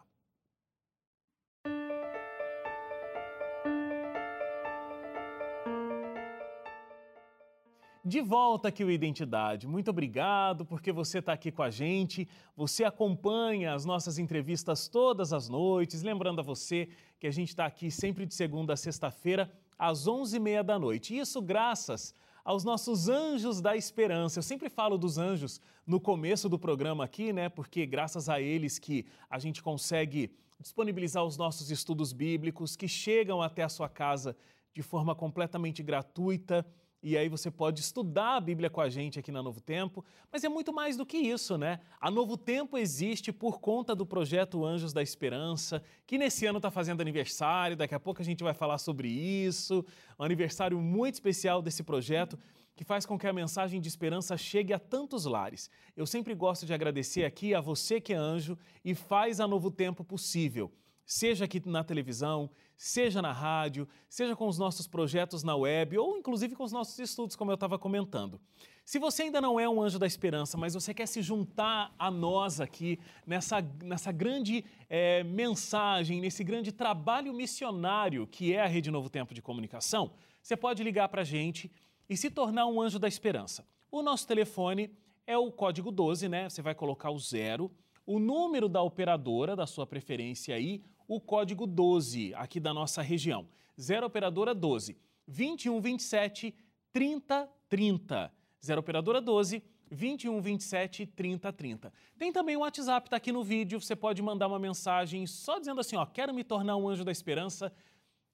De 8.06 8.20
volta 8.20 8.68
aqui 8.68 8.84
o 8.84 8.90
Identidade. 8.90 9.66
Muito 9.66 9.88
obrigado 9.88 10.66
porque 10.66 10.92
você 10.92 11.20
está 11.20 11.32
aqui 11.32 11.50
com 11.50 11.62
a 11.62 11.70
gente. 11.70 12.28
Você 12.54 12.84
acompanha 12.84 13.72
as 13.72 13.86
nossas 13.86 14.18
entrevistas 14.18 14.86
todas 14.88 15.32
as 15.32 15.48
noites. 15.48 16.02
Lembrando 16.02 16.40
a 16.40 16.42
você 16.42 16.90
que 17.18 17.26
a 17.26 17.30
gente 17.30 17.48
está 17.48 17.64
aqui 17.64 17.90
sempre 17.90 18.26
de 18.26 18.34
segunda 18.34 18.74
a 18.74 18.76
sexta-feira 18.76 19.50
às 19.78 20.06
11h30 20.06 20.62
da 20.62 20.78
noite. 20.78 21.16
Isso 21.16 21.40
graças 21.40 22.14
aos 22.44 22.62
nossos 22.62 23.08
anjos 23.08 23.60
da 23.60 23.74
esperança. 23.76 24.38
Eu 24.38 24.42
sempre 24.42 24.68
falo 24.68 24.98
dos 24.98 25.16
anjos 25.16 25.60
no 25.86 25.98
começo 25.98 26.48
do 26.48 26.58
programa 26.58 27.04
aqui, 27.04 27.32
né? 27.32 27.48
Porque 27.48 27.86
graças 27.86 28.28
a 28.28 28.40
eles 28.40 28.78
que 28.78 29.06
a 29.30 29.38
gente 29.38 29.62
consegue 29.62 30.30
disponibilizar 30.60 31.24
os 31.24 31.36
nossos 31.36 31.70
estudos 31.70 32.12
bíblicos 32.12 32.76
que 32.76 32.86
chegam 32.86 33.40
até 33.40 33.62
a 33.62 33.68
sua 33.68 33.88
casa 33.88 34.36
de 34.72 34.82
forma 34.82 35.14
completamente 35.14 35.82
gratuita 35.82 36.66
e 37.04 37.18
aí 37.18 37.28
você 37.28 37.50
pode 37.50 37.80
estudar 37.80 38.36
a 38.36 38.40
Bíblia 38.40 38.70
com 38.70 38.80
a 38.80 38.88
gente 38.88 39.18
aqui 39.18 39.30
na 39.30 39.42
Novo 39.42 39.60
Tempo, 39.60 40.02
mas 40.32 40.42
é 40.42 40.48
muito 40.48 40.72
mais 40.72 40.96
do 40.96 41.04
que 41.04 41.18
isso, 41.18 41.58
né? 41.58 41.80
A 42.00 42.10
Novo 42.10 42.34
Tempo 42.34 42.78
existe 42.78 43.30
por 43.30 43.60
conta 43.60 43.94
do 43.94 44.06
projeto 44.06 44.64
Anjos 44.64 44.94
da 44.94 45.02
Esperança, 45.02 45.82
que 46.06 46.16
nesse 46.16 46.46
ano 46.46 46.56
está 46.56 46.70
fazendo 46.70 47.02
aniversário, 47.02 47.76
daqui 47.76 47.94
a 47.94 48.00
pouco 48.00 48.22
a 48.22 48.24
gente 48.24 48.42
vai 48.42 48.54
falar 48.54 48.78
sobre 48.78 49.06
isso, 49.08 49.84
um 50.18 50.24
aniversário 50.24 50.80
muito 50.80 51.16
especial 51.16 51.60
desse 51.60 51.82
projeto 51.82 52.38
que 52.74 52.84
faz 52.84 53.04
com 53.04 53.18
que 53.18 53.26
a 53.26 53.34
mensagem 53.34 53.82
de 53.82 53.88
esperança 53.88 54.34
chegue 54.38 54.72
a 54.72 54.78
tantos 54.78 55.26
lares. 55.26 55.68
Eu 55.94 56.06
sempre 56.06 56.34
gosto 56.34 56.64
de 56.64 56.72
agradecer 56.72 57.26
aqui 57.26 57.54
a 57.54 57.60
você 57.60 58.00
que 58.00 58.14
é 58.14 58.16
anjo 58.16 58.58
e 58.82 58.94
faz 58.94 59.40
a 59.40 59.46
Novo 59.46 59.70
Tempo 59.70 60.02
possível. 60.02 60.72
Seja 61.06 61.44
aqui 61.44 61.62
na 61.66 61.84
televisão, 61.84 62.50
seja 62.76 63.20
na 63.20 63.32
rádio, 63.32 63.88
seja 64.08 64.34
com 64.34 64.48
os 64.48 64.58
nossos 64.58 64.86
projetos 64.86 65.42
na 65.42 65.54
web 65.54 65.98
ou 65.98 66.16
inclusive 66.16 66.56
com 66.56 66.64
os 66.64 66.72
nossos 66.72 66.98
estudos, 66.98 67.36
como 67.36 67.50
eu 67.50 67.54
estava 67.54 67.78
comentando. 67.78 68.40
Se 68.84 68.98
você 68.98 69.22
ainda 69.24 69.40
não 69.40 69.58
é 69.58 69.68
um 69.68 69.80
anjo 69.80 69.98
da 69.98 70.06
esperança, 70.06 70.58
mas 70.58 70.74
você 70.74 70.92
quer 70.92 71.06
se 71.06 71.22
juntar 71.22 71.94
a 71.98 72.10
nós 72.10 72.60
aqui 72.60 72.98
nessa, 73.26 73.62
nessa 73.82 74.12
grande 74.12 74.64
é, 74.90 75.24
mensagem, 75.24 76.20
nesse 76.20 76.44
grande 76.44 76.70
trabalho 76.70 77.32
missionário 77.32 78.26
que 78.26 78.52
é 78.52 78.60
a 78.60 78.66
Rede 78.66 78.90
Novo 78.90 79.08
Tempo 79.08 79.32
de 79.32 79.40
Comunicação, 79.40 80.12
você 80.42 80.56
pode 80.56 80.82
ligar 80.82 81.08
para 81.08 81.22
a 81.22 81.24
gente 81.24 81.70
e 82.08 82.16
se 82.16 82.30
tornar 82.30 82.66
um 82.66 82.80
anjo 82.80 82.98
da 82.98 83.08
esperança. 83.08 83.66
O 83.90 84.02
nosso 84.02 84.26
telefone 84.26 84.90
é 85.26 85.38
o 85.38 85.50
código 85.50 85.90
12, 85.90 86.28
né? 86.28 86.48
Você 86.48 86.60
vai 86.60 86.74
colocar 86.74 87.10
o 87.10 87.18
zero, 87.18 87.70
o 88.06 88.18
número 88.18 88.68
da 88.68 88.82
operadora 88.82 89.56
da 89.56 89.66
sua 89.66 89.86
preferência 89.86 90.54
aí, 90.54 90.82
o 91.06 91.20
código 91.20 91.66
12 91.66 92.34
aqui 92.34 92.58
da 92.58 92.72
nossa 92.72 93.02
região. 93.02 93.46
0 93.80 94.06
operadora 94.06 94.54
12 94.54 94.96
2127 95.26 96.54
3030. 96.92 98.32
0 98.64 98.80
operadora 98.80 99.20
12 99.20 99.62
2127 99.90 101.06
3030. 101.06 101.92
Tem 102.18 102.32
também 102.32 102.56
o 102.56 102.60
WhatsApp, 102.60 103.08
tá 103.08 103.16
aqui 103.16 103.32
no 103.32 103.44
vídeo, 103.44 103.80
você 103.80 103.94
pode 103.94 104.22
mandar 104.22 104.46
uma 104.46 104.58
mensagem 104.58 105.26
só 105.26 105.58
dizendo 105.58 105.80
assim, 105.80 105.96
ó, 105.96 106.04
quero 106.04 106.34
me 106.34 106.42
tornar 106.42 106.76
um 106.76 106.88
anjo 106.88 107.04
da 107.04 107.12
esperança 107.12 107.72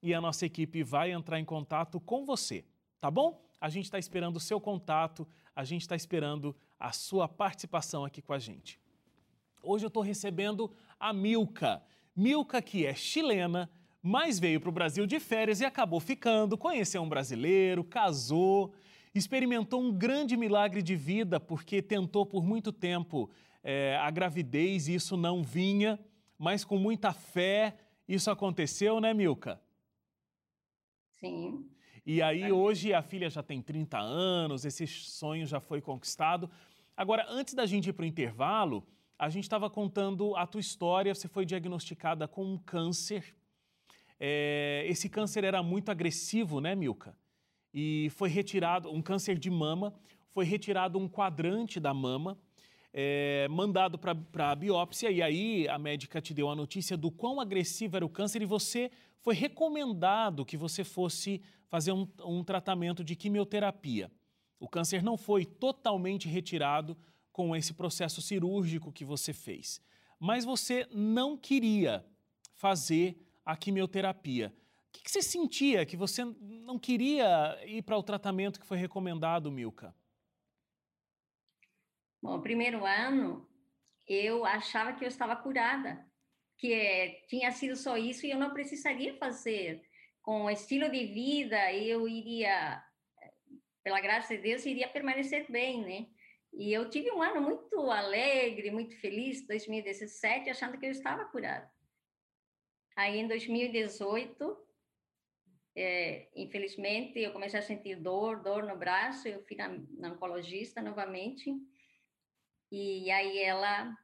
e 0.03 0.15
a 0.15 0.21
nossa 0.21 0.47
equipe 0.47 0.83
vai 0.83 1.13
entrar 1.13 1.39
em 1.39 1.45
contato 1.45 2.01
com 2.01 2.25
você, 2.25 2.65
tá 3.01 3.11
bom? 3.11 3.43
A 3.61 3.69
gente 3.69 3.85
está 3.85 3.99
esperando 3.99 4.37
o 4.37 4.41
seu 4.41 4.61
contato, 4.61 5.29
a 5.55 5.65
gente 5.65 5.83
está 5.83 5.95
esperando 5.95 6.57
a 6.79 6.93
sua 6.93 7.29
participação 7.29 8.05
aqui 8.05 8.23
com 8.23 8.33
a 8.33 8.39
gente. 8.39 8.81
Hoje 9.63 9.85
eu 9.85 9.89
estou 9.89 10.03
recebendo 10.03 10.73
a 10.99 11.13
Milka. 11.13 11.83
Milka, 12.21 12.61
que 12.61 12.85
é 12.85 12.95
chilena, 12.95 13.71
mas 14.03 14.39
veio 14.39 14.61
para 14.61 14.69
o 14.69 14.73
Brasil 14.73 15.07
de 15.07 15.19
férias 15.19 15.63
e 15.63 15.65
acabou 15.65 15.99
ficando, 15.99 16.59
conheceu 16.59 17.01
um 17.01 17.09
brasileiro, 17.09 17.83
casou, 17.83 18.75
experimentou 19.15 19.81
um 19.81 19.91
grande 19.91 20.37
milagre 20.37 20.83
de 20.83 20.95
vida 20.95 21.41
porque 21.41 21.81
tentou 21.81 22.27
por 22.27 22.45
muito 22.45 22.73
tempo 22.73 23.31
é, 23.65 23.97
a 23.97 24.11
gravidez 24.11 24.87
e 24.87 24.95
isso 24.95 25.17
não 25.17 25.43
vinha, 25.43 25.99
mas 26.39 26.63
com 26.63 26.77
muita 26.77 27.11
fé 27.11 27.75
isso 28.07 28.31
aconteceu, 28.31 29.01
né, 29.01 29.15
Milka? 29.15 29.59
Sim. 31.13 31.71
E 32.05 32.21
aí, 32.21 32.53
hoje, 32.53 32.93
a 32.93 33.01
filha 33.01 33.31
já 33.31 33.43
tem 33.43 33.63
30 33.63 33.99
anos, 33.99 34.67
esse 34.67 34.87
sonho 34.87 35.47
já 35.47 35.59
foi 35.59 35.81
conquistado. 35.81 36.51
Agora, 36.95 37.25
antes 37.31 37.55
da 37.55 37.65
gente 37.65 37.89
ir 37.89 37.93
para 37.95 38.03
o 38.03 38.07
intervalo, 38.07 38.87
a 39.21 39.29
gente 39.29 39.45
estava 39.45 39.69
contando 39.69 40.35
a 40.35 40.47
tua 40.47 40.63
história, 40.63 41.15
você 41.15 41.29
foi 41.29 41.45
diagnosticada 41.45 42.27
com 42.27 42.43
um 42.43 42.57
câncer. 42.57 43.37
É, 44.19 44.83
esse 44.89 45.11
câncer 45.11 45.45
era 45.45 45.63
muito 45.63 45.91
agressivo, 45.91 46.59
né, 46.59 46.75
Milka? 46.75 47.15
E 47.73 48.09
foi 48.17 48.31
retirado, 48.31 48.91
um 48.91 49.03
câncer 49.03 49.39
de 49.39 49.51
mama, 49.51 49.93
foi 50.31 50.47
retirado 50.47 50.99
um 50.99 51.07
quadrante 51.07 51.79
da 51.79 51.93
mama, 51.93 52.39
é, 52.95 53.47
mandado 53.51 53.99
para 53.99 54.51
a 54.51 54.55
biópsia, 54.55 55.11
e 55.11 55.21
aí 55.21 55.69
a 55.69 55.79
médica 55.79 56.19
te 56.23 56.33
deu 56.33 56.49
a 56.49 56.57
notícia 56.57 56.97
do 56.97 57.11
quão 57.11 57.41
agressivo 57.41 57.97
era 57.97 58.07
o 58.07 58.09
câncer 58.09 58.41
e 58.41 58.47
você 58.47 58.91
foi 59.21 59.35
recomendado 59.35 60.47
que 60.47 60.57
você 60.57 60.83
fosse 60.83 61.43
fazer 61.69 61.93
um, 61.93 62.09
um 62.25 62.43
tratamento 62.43 63.05
de 63.05 63.15
quimioterapia. 63.15 64.11
O 64.59 64.67
câncer 64.67 65.03
não 65.03 65.19
foi 65.19 65.45
totalmente 65.45 66.27
retirado, 66.27 66.97
com 67.41 67.57
esse 67.57 67.73
processo 67.73 68.21
cirúrgico 68.21 68.93
que 68.93 69.03
você 69.03 69.33
fez. 69.33 69.81
Mas 70.19 70.45
você 70.45 70.87
não 70.93 71.39
queria 71.39 72.05
fazer 72.55 73.17
a 73.43 73.57
quimioterapia. 73.57 74.55
O 74.89 74.93
que, 74.93 75.11
você 75.11 75.23
sentia 75.23 75.87
que 75.87 75.97
você 75.97 76.23
não 76.23 76.79
queria 76.79 77.59
ir 77.67 77.81
para 77.81 77.97
o 77.97 78.03
tratamento 78.03 78.61
que 78.61 78.67
foi 78.67 78.77
recomendado, 78.77 79.51
Milka? 79.51 79.95
Bom, 82.23 82.39
primeiro 82.43 82.85
ano 82.85 83.49
eu 84.07 84.45
achava 84.45 84.93
que 84.93 85.03
eu 85.03 85.09
estava 85.09 85.35
curada, 85.35 86.07
que 86.59 86.75
é, 86.75 87.23
tinha 87.27 87.51
sido 87.53 87.75
só 87.75 87.97
isso 87.97 88.27
e 88.27 88.31
eu 88.33 88.39
não 88.39 88.53
precisaria 88.53 89.17
fazer. 89.17 89.83
Com 90.21 90.45
o 90.45 90.51
estilo 90.51 90.91
de 90.91 91.07
vida, 91.07 91.73
eu 91.73 92.07
iria, 92.07 92.85
pela 93.83 93.99
graça 94.03 94.37
de 94.37 94.43
Deus, 94.43 94.67
iria 94.67 94.89
permanecer 94.89 95.51
bem, 95.51 95.81
né? 95.83 96.20
E 96.53 96.73
eu 96.73 96.91
tive 96.91 97.11
um 97.13 97.23
ano 97.23 97.41
muito 97.41 97.91
alegre, 97.91 98.71
muito 98.71 98.97
feliz, 99.01 99.47
2017, 99.47 100.51
achando 100.51 100.79
que 100.79 100.87
eu 100.87 100.91
estava 100.91 101.25
curada. 101.27 101.71
Aí, 102.97 103.19
em 103.19 103.29
2018, 103.29 104.59
é, 105.77 106.29
infelizmente, 106.35 107.19
eu 107.19 107.33
comecei 107.33 107.59
a 107.59 107.63
sentir 107.63 107.97
dor, 107.97 108.43
dor 108.43 108.65
no 108.65 108.77
braço, 108.77 109.29
eu 109.29 109.43
fui 109.47 109.57
na, 109.57 109.69
na 109.97 110.13
oncologista 110.13 110.83
novamente, 110.83 111.55
e 112.71 113.11
aí 113.11 113.39
ela, 113.39 113.97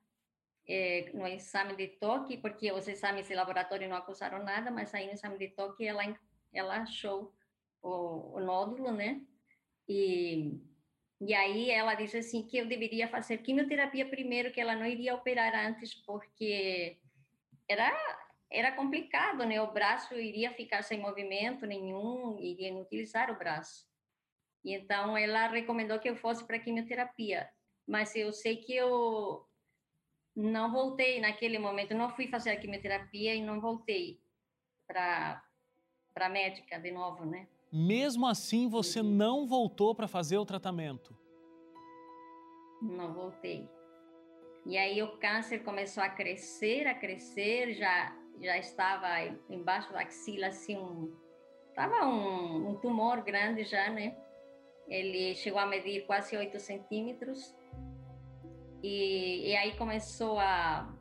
é, 0.66 1.10
no 1.12 1.26
exame 1.26 1.76
de 1.76 1.88
toque, 1.88 2.36
porque 2.36 2.72
os 2.72 2.88
exames 2.88 3.28
de 3.28 3.34
laboratório 3.34 3.88
não 3.88 3.96
acusaram 3.96 4.42
nada, 4.42 4.70
mas 4.70 4.94
aí 4.94 5.06
no 5.06 5.12
exame 5.12 5.38
de 5.38 5.48
toque 5.48 5.86
ela, 5.86 6.02
ela 6.52 6.78
achou 6.78 7.34
o, 7.82 8.36
o 8.36 8.40
nódulo, 8.40 8.92
né? 8.92 9.20
E 9.88 10.60
e 11.20 11.34
aí 11.34 11.70
ela 11.70 11.94
disse 11.94 12.18
assim 12.18 12.42
que 12.42 12.58
eu 12.58 12.66
deveria 12.66 13.08
fazer 13.08 13.38
quimioterapia 13.38 14.06
primeiro, 14.06 14.52
que 14.52 14.60
ela 14.60 14.74
não 14.74 14.86
iria 14.86 15.14
operar 15.14 15.54
antes, 15.54 15.94
porque 15.94 16.98
era 17.68 17.90
era 18.48 18.72
complicado, 18.72 19.44
né? 19.44 19.60
O 19.60 19.72
braço 19.72 20.14
iria 20.14 20.52
ficar 20.52 20.82
sem 20.82 21.00
movimento 21.00 21.66
nenhum, 21.66 22.38
iria 22.38 22.68
inutilizar 22.68 23.30
o 23.30 23.36
braço. 23.36 23.86
E 24.64 24.72
então 24.74 25.16
ela 25.16 25.48
recomendou 25.48 25.98
que 25.98 26.08
eu 26.08 26.16
fosse 26.16 26.44
para 26.44 26.58
quimioterapia, 26.58 27.50
mas 27.86 28.14
eu 28.14 28.32
sei 28.32 28.56
que 28.56 28.74
eu 28.74 29.46
não 30.34 30.70
voltei 30.70 31.20
naquele 31.20 31.58
momento, 31.58 31.94
não 31.94 32.10
fui 32.10 32.28
fazer 32.28 32.50
a 32.50 32.56
quimioterapia 32.56 33.34
e 33.34 33.42
não 33.42 33.60
voltei 33.60 34.20
para 34.86 35.42
para 36.14 36.30
médica 36.30 36.78
de 36.78 36.90
novo, 36.90 37.26
né? 37.26 37.46
Mesmo 37.72 38.26
assim, 38.26 38.68
você 38.68 39.00
uhum. 39.00 39.10
não 39.10 39.46
voltou 39.46 39.94
para 39.94 40.08
fazer 40.08 40.38
o 40.38 40.46
tratamento? 40.46 41.16
Não 42.82 43.12
voltei. 43.12 43.68
E 44.64 44.76
aí 44.76 45.02
o 45.02 45.16
câncer 45.18 45.60
começou 45.62 46.02
a 46.02 46.08
crescer, 46.08 46.86
a 46.86 46.94
crescer, 46.94 47.74
já 47.74 48.16
já 48.38 48.58
estava 48.58 49.06
embaixo 49.48 49.90
da 49.92 50.00
axila 50.00 50.48
assim 50.48 50.76
um 50.76 51.10
estava 51.68 52.06
um, 52.06 52.70
um 52.70 52.74
tumor 52.76 53.22
grande 53.22 53.64
já, 53.64 53.90
né? 53.90 54.16
Ele 54.88 55.34
chegou 55.34 55.60
a 55.60 55.66
medir 55.66 56.06
quase 56.06 56.36
8 56.36 56.58
centímetros. 56.58 57.54
E, 58.82 59.50
e 59.50 59.56
aí 59.56 59.76
começou 59.76 60.38
a 60.38 60.95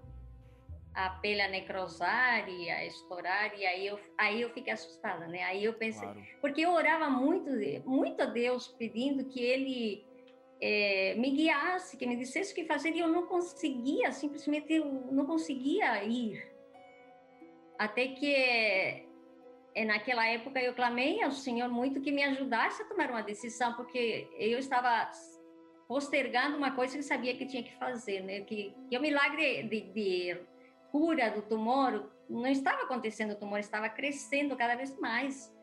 a 0.96 1.10
pele 1.10 1.42
a 1.42 1.50
necrosar 1.50 2.50
e 2.50 2.70
a 2.70 2.86
estourar 2.86 3.54
e 3.60 3.66
aí 3.66 3.86
eu 3.86 4.00
aí 4.18 4.42
eu 4.42 4.50
fiquei 4.52 4.72
assustada 4.72 5.28
né? 5.28 5.44
Aí 5.44 5.66
eu 5.66 5.74
pensei 5.74 6.08
claro. 6.08 6.24
porque 6.40 6.62
eu 6.62 6.72
orava 6.72 7.10
muito 7.10 7.52
muito 7.86 8.22
a 8.22 8.26
Deus 8.26 8.70
pedindo 8.70 9.26
que 9.26 9.44
ele 9.44 10.06
é, 10.62 11.14
me 11.16 11.32
guiasse 11.32 11.98
que 11.98 12.08
me 12.08 12.16
dissesse 12.16 12.54
o 12.54 12.56
que 12.56 12.64
fazer 12.64 12.92
e 12.92 13.00
eu 13.00 13.10
não 13.10 13.28
conseguia 13.28 14.12
simplesmente 14.14 14.74
eu 14.74 14.86
não 15.12 15.26
conseguia 15.26 16.02
ir. 16.06 16.42
Até 17.78 18.08
que 18.08 18.34
é, 18.34 19.84
naquela 19.84 20.26
época 20.26 20.62
eu 20.62 20.74
clamei 20.74 21.22
ao 21.22 21.32
Senhor 21.32 21.68
muito 21.68 22.00
que 22.00 22.10
me 22.10 22.24
ajudasse 22.24 22.82
a 22.82 22.86
tomar 22.86 23.12
uma 23.12 23.22
decisão 23.22 23.74
porque 23.74 24.30
eu 24.38 24.58
estava 24.58 25.12
postergando 25.90 26.56
uma 26.56 26.72
coisa 26.72 26.96
que 26.96 27.04
sabia 27.04 27.36
que 27.36 27.46
tinha 27.46 27.62
que 27.62 27.76
fazer 27.76 28.22
né? 28.22 28.40
Que, 28.42 28.74
que 28.90 28.98
o 28.98 29.02
milagre 29.02 29.64
de, 29.64 29.82
de 29.92 30.55
cura 30.96 31.30
do 31.30 31.42
tumor, 31.42 32.10
não 32.30 32.48
estava 32.48 32.84
acontecendo 32.84 33.32
o 33.32 33.36
tumor, 33.36 33.60
estava 33.60 33.90
crescendo 33.90 34.56
cada 34.56 34.76
vez 34.76 34.98
mais. 34.98 35.54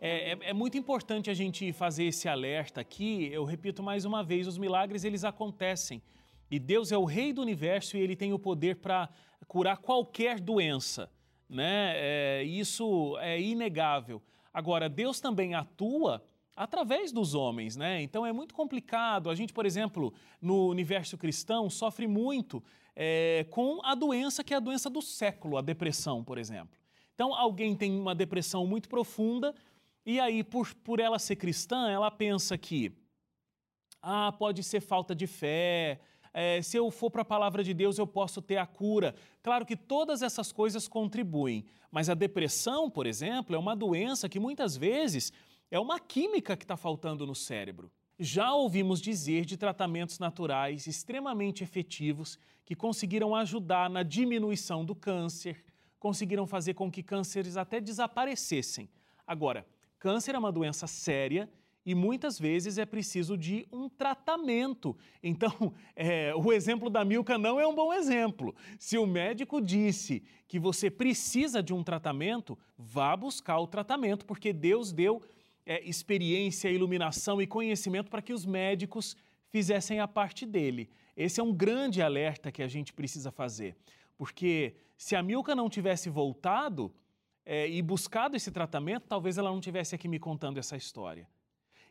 É, 0.00 0.30
é, 0.30 0.38
é, 0.42 0.52
muito 0.52 0.78
importante 0.78 1.28
a 1.28 1.34
gente 1.34 1.72
fazer 1.72 2.04
esse 2.04 2.28
alerta 2.28 2.80
aqui. 2.80 3.28
Eu 3.32 3.44
repito 3.44 3.82
mais 3.82 4.04
uma 4.04 4.22
vez, 4.22 4.46
os 4.46 4.56
milagres 4.56 5.02
eles 5.02 5.24
acontecem. 5.24 6.00
E 6.48 6.60
Deus 6.60 6.92
é 6.92 6.96
o 6.96 7.04
rei 7.04 7.32
do 7.32 7.42
universo 7.42 7.96
e 7.96 8.00
ele 8.00 8.14
tem 8.14 8.32
o 8.32 8.38
poder 8.38 8.76
para 8.76 9.08
curar 9.48 9.78
qualquer 9.78 10.38
doença. 10.38 11.10
Né? 11.48 11.94
É, 11.96 12.44
isso 12.44 13.18
é 13.18 13.40
inegável. 13.40 14.22
Agora, 14.52 14.88
Deus 14.88 15.18
também 15.18 15.56
atua 15.56 16.24
através 16.56 17.10
dos 17.12 17.34
homens, 17.34 17.76
né? 17.76 18.02
Então 18.02 18.24
é 18.24 18.32
muito 18.32 18.54
complicado. 18.54 19.30
A 19.30 19.34
gente, 19.34 19.52
por 19.52 19.66
exemplo, 19.66 20.12
no 20.40 20.68
universo 20.68 21.18
cristão, 21.18 21.68
sofre 21.68 22.06
muito 22.06 22.62
é, 22.94 23.46
com 23.50 23.80
a 23.84 23.94
doença 23.94 24.44
que 24.44 24.54
é 24.54 24.56
a 24.56 24.60
doença 24.60 24.88
do 24.88 25.02
século, 25.02 25.56
a 25.56 25.62
depressão, 25.62 26.22
por 26.22 26.38
exemplo. 26.38 26.78
Então, 27.14 27.34
alguém 27.34 27.76
tem 27.76 27.98
uma 27.98 28.14
depressão 28.14 28.66
muito 28.66 28.88
profunda 28.88 29.54
e 30.04 30.20
aí, 30.20 30.42
por, 30.44 30.74
por 30.74 31.00
ela 31.00 31.18
ser 31.18 31.36
cristã, 31.36 31.88
ela 31.88 32.10
pensa 32.10 32.58
que 32.58 32.92
ah, 34.02 34.32
pode 34.32 34.62
ser 34.62 34.80
falta 34.80 35.14
de 35.14 35.26
fé, 35.26 35.98
é, 36.34 36.60
se 36.60 36.76
eu 36.76 36.90
for 36.90 37.10
para 37.10 37.22
a 37.22 37.24
palavra 37.24 37.62
de 37.62 37.72
Deus, 37.72 37.96
eu 37.96 38.08
posso 38.08 38.42
ter 38.42 38.56
a 38.56 38.66
cura. 38.66 39.14
Claro 39.40 39.64
que 39.64 39.76
todas 39.76 40.20
essas 40.20 40.50
coisas 40.50 40.88
contribuem, 40.88 41.64
mas 41.92 42.10
a 42.10 42.14
depressão, 42.14 42.90
por 42.90 43.06
exemplo, 43.06 43.54
é 43.54 43.58
uma 43.58 43.76
doença 43.76 44.28
que 44.28 44.40
muitas 44.40 44.76
vezes 44.76 45.32
é 45.70 45.78
uma 45.78 45.98
química 45.98 46.56
que 46.56 46.64
está 46.64 46.76
faltando 46.76 47.26
no 47.26 47.34
cérebro. 47.34 47.90
Já 48.18 48.52
ouvimos 48.52 49.00
dizer 49.00 49.44
de 49.44 49.56
tratamentos 49.56 50.18
naturais 50.18 50.86
extremamente 50.86 51.64
efetivos 51.64 52.38
que 52.64 52.74
conseguiram 52.74 53.34
ajudar 53.34 53.90
na 53.90 54.02
diminuição 54.02 54.84
do 54.84 54.94
câncer, 54.94 55.64
conseguiram 55.98 56.46
fazer 56.46 56.74
com 56.74 56.90
que 56.90 57.02
cânceres 57.02 57.56
até 57.56 57.80
desaparecessem. 57.80 58.88
Agora, 59.26 59.66
câncer 59.98 60.34
é 60.34 60.38
uma 60.38 60.52
doença 60.52 60.86
séria 60.86 61.50
e 61.86 61.94
muitas 61.94 62.38
vezes 62.38 62.78
é 62.78 62.86
preciso 62.86 63.36
de 63.36 63.66
um 63.70 63.88
tratamento. 63.88 64.96
Então, 65.26 65.72
é, 65.96 66.34
o 66.34 66.52
exemplo 66.52 66.90
da 66.90 67.02
Milka 67.02 67.38
não 67.38 67.58
é 67.58 67.66
um 67.66 67.74
bom 67.74 67.92
exemplo. 67.92 68.54
Se 68.78 68.98
o 68.98 69.06
médico 69.06 69.58
disse 69.58 70.22
que 70.46 70.58
você 70.58 70.90
precisa 70.90 71.62
de 71.62 71.72
um 71.72 71.82
tratamento, 71.82 72.58
vá 72.76 73.16
buscar 73.16 73.58
o 73.58 73.66
tratamento, 73.66 74.26
porque 74.26 74.52
Deus 74.52 74.92
deu 74.92 75.22
é, 75.66 75.82
experiência, 75.82 76.68
iluminação 76.68 77.40
e 77.40 77.46
conhecimento 77.46 78.10
para 78.10 78.22
que 78.22 78.32
os 78.32 78.44
médicos 78.44 79.16
fizessem 79.48 80.00
a 80.00 80.08
parte 80.08 80.44
dele. 80.44 80.90
Esse 81.16 81.40
é 81.40 81.42
um 81.42 81.52
grande 81.52 82.02
alerta 82.02 82.50
que 82.50 82.62
a 82.62 82.68
gente 82.68 82.92
precisa 82.92 83.30
fazer, 83.30 83.76
porque 84.16 84.74
se 84.96 85.14
a 85.14 85.22
Milka 85.22 85.54
não 85.54 85.68
tivesse 85.68 86.10
voltado 86.10 86.92
é, 87.46 87.68
e 87.68 87.80
buscado 87.82 88.36
esse 88.36 88.50
tratamento, 88.50 89.06
talvez 89.06 89.38
ela 89.38 89.50
não 89.50 89.60
tivesse 89.60 89.94
aqui 89.94 90.08
me 90.08 90.18
contando 90.18 90.58
essa 90.58 90.76
história. 90.76 91.28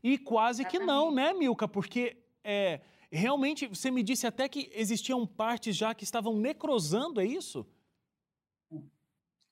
E 0.04 0.18
quase 0.18 0.66
que 0.66 0.80
não, 0.80 1.14
né, 1.14 1.32
Milka? 1.34 1.68
Porque 1.68 2.18
é, 2.44 2.82
realmente 3.10 3.68
você 3.68 3.90
me 3.90 4.04
disse 4.04 4.28
até 4.28 4.50
que 4.50 4.70
existiam 4.74 5.26
partes 5.26 5.76
já 5.76 5.94
que 5.94 6.04
estavam 6.04 6.38
necrosando, 6.38 7.22
é 7.22 7.26
isso? 7.26 7.66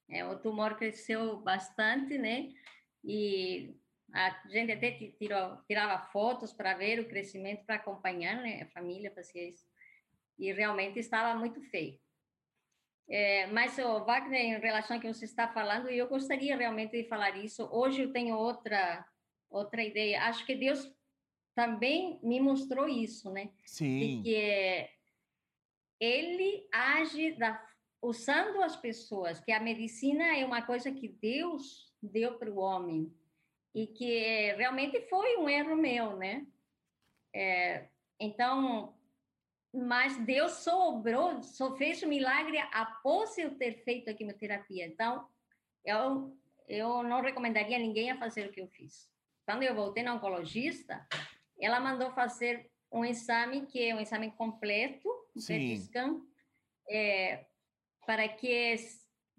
É, 0.09 0.25
o 0.25 0.37
tumor 0.37 0.75
cresceu 0.75 1.39
bastante, 1.39 2.17
né? 2.17 2.51
E 3.03 3.73
a 4.13 4.41
gente 4.50 4.72
até 4.72 4.91
tirou, 4.91 5.58
tirava 5.68 6.01
fotos 6.08 6.51
para 6.53 6.74
ver 6.74 7.00
o 7.00 7.08
crescimento, 7.08 7.65
para 7.65 7.75
acompanhar, 7.75 8.41
né? 8.41 8.63
A 8.63 8.68
família 8.68 9.12
fazia 9.13 9.50
isso. 9.50 9.65
E 10.38 10.51
realmente 10.51 11.00
estava 11.00 11.38
muito 11.39 11.62
feio. 11.70 12.00
É, 13.10 13.48
mas, 13.48 13.77
o 13.77 14.06
Wagner, 14.06 14.41
em 14.41 14.60
relação 14.60 14.96
ao 14.96 15.01
que 15.01 15.13
você 15.13 15.25
está 15.25 15.48
falando, 15.48 15.89
eu 15.89 16.08
gostaria 16.08 16.56
realmente 16.56 16.91
de 16.91 17.08
falar 17.08 17.38
isso. 17.38 17.68
Hoje 17.72 18.03
eu 18.03 18.12
tenho 18.12 18.36
outra 18.36 19.06
outra 19.50 19.84
ideia. 19.84 20.24
Acho 20.24 20.46
que 20.46 20.56
Deus 20.56 20.89
também 21.53 22.20
me 22.24 22.39
mostrou 22.39 22.88
isso, 22.88 23.30
né? 23.32 23.51
Sim. 23.65 24.24
Que 24.24 24.89
ele 26.00 26.68
age 26.72 27.34
da, 27.34 27.63
usando 28.01 28.62
as 28.62 28.75
pessoas, 28.75 29.39
que 29.41 29.51
a 29.51 29.60
medicina 29.60 30.38
é 30.38 30.46
uma 30.46 30.62
coisa 30.62 30.91
que 30.91 31.08
Deus 31.08 31.94
deu 32.01 32.38
para 32.39 32.50
o 32.50 32.58
homem 32.58 33.13
e 33.73 33.87
que 33.87 34.53
realmente 34.53 35.01
foi 35.09 35.37
um 35.37 35.47
erro 35.49 35.75
meu, 35.75 36.17
né? 36.17 36.45
É, 37.33 37.87
então, 38.19 38.93
mas 39.73 40.17
Deus 40.25 40.51
sobrou, 40.63 41.41
só 41.41 41.75
fez 41.77 42.03
o 42.03 42.07
milagre 42.07 42.57
após 42.71 43.37
eu 43.37 43.57
ter 43.57 43.83
feito 43.83 44.09
a 44.09 44.13
quimioterapia. 44.13 44.85
Então, 44.85 45.27
eu, 45.85 46.37
eu 46.67 47.03
não 47.03 47.21
recomendaria 47.21 47.79
ninguém 47.79 48.11
a 48.11 48.17
fazer 48.17 48.47
o 48.47 48.51
que 48.51 48.61
eu 48.61 48.67
fiz. 48.67 49.09
Quando 49.45 49.63
eu 49.63 49.73
voltei 49.73 50.03
na 50.03 50.13
oncologista, 50.13 51.07
ela 51.59 51.79
mandou 51.79 52.11
fazer 52.11 52.69
um 52.91 53.05
exame 53.05 53.65
que 53.65 53.81
é 53.81 53.95
um 53.95 53.99
exame 53.99 54.31
completo, 54.31 55.07
um 55.35 55.45
PET 55.45 55.77
scan, 55.79 56.21
é, 56.89 57.45
para 58.05 58.27
que 58.27 58.51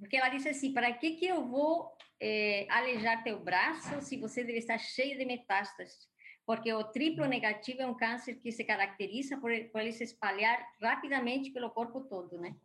porque 0.03 0.17
ela 0.17 0.29
disse 0.29 0.49
assim, 0.49 0.73
para 0.73 0.93
que 0.93 1.13
que 1.13 1.27
eu 1.27 1.47
vou 1.47 1.97
é, 2.21 2.67
alejar 2.69 3.23
teu 3.23 3.39
braço 3.39 4.01
se 4.03 4.17
você 4.17 4.45
deve 4.45 4.59
estar 4.59 4.79
cheio 4.79 5.17
de 5.17 5.25
metástases? 5.25 6.11
porque 6.45 6.73
o 6.73 6.85
triplo 6.85 7.25
negativo 7.27 7.83
é 7.83 7.87
um 7.87 7.97
câncer 7.97 8.35
que 8.41 8.51
se 8.51 8.65
caracteriza 8.65 9.39
por, 9.39 9.51
por 9.71 9.81
ele 9.81 9.93
se 9.93 10.05
espalhar 10.05 10.61
rapidamente 10.81 11.51
pelo 11.51 11.71
corpo 11.71 12.01
todo, 12.03 12.39
né? 12.39 12.57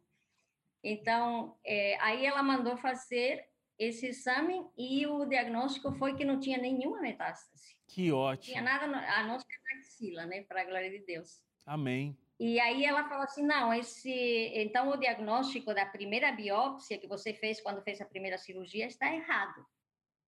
Então, 0.84 1.58
é, 1.63 1.98
aí 2.01 2.25
ela 2.25 2.41
mandou 2.41 2.77
fazer 2.77 3.46
esse 3.77 4.08
exame 4.08 4.65
e 4.77 5.06
o 5.06 5.25
diagnóstico 5.25 5.91
foi 5.94 6.15
que 6.15 6.25
não 6.25 6.39
tinha 6.39 6.58
nenhuma 6.58 7.02
metástase. 7.02 7.78
Que 7.88 8.12
ótimo. 8.12 8.56
Não 8.56 8.62
tinha 8.62 8.62
nada, 8.62 8.86
a 8.86 9.23
nossa 9.23 9.45
axila, 9.80 10.26
né? 10.26 10.43
Para 10.43 10.62
a 10.62 10.65
glória 10.65 10.89
de 10.89 11.06
Deus. 11.06 11.43
Amém. 11.65 12.17
E 12.39 12.60
aí 12.60 12.86
ela 12.86 13.04
falou 13.10 13.23
assim, 13.23 13.43
não, 13.43 13.73
esse, 13.73 14.12
então 14.54 14.89
o 14.89 14.97
diagnóstico 14.97 15.73
da 15.73 15.86
primeira 15.86 16.32
biópsia 16.32 16.97
que 16.97 17.08
você 17.08 17.34
fez 17.34 17.60
quando 17.60 17.82
fez 17.82 18.00
a 18.00 18.06
primeira 18.06 18.38
cirurgia 18.38 18.86
está 18.86 19.12
errado. 19.12 19.65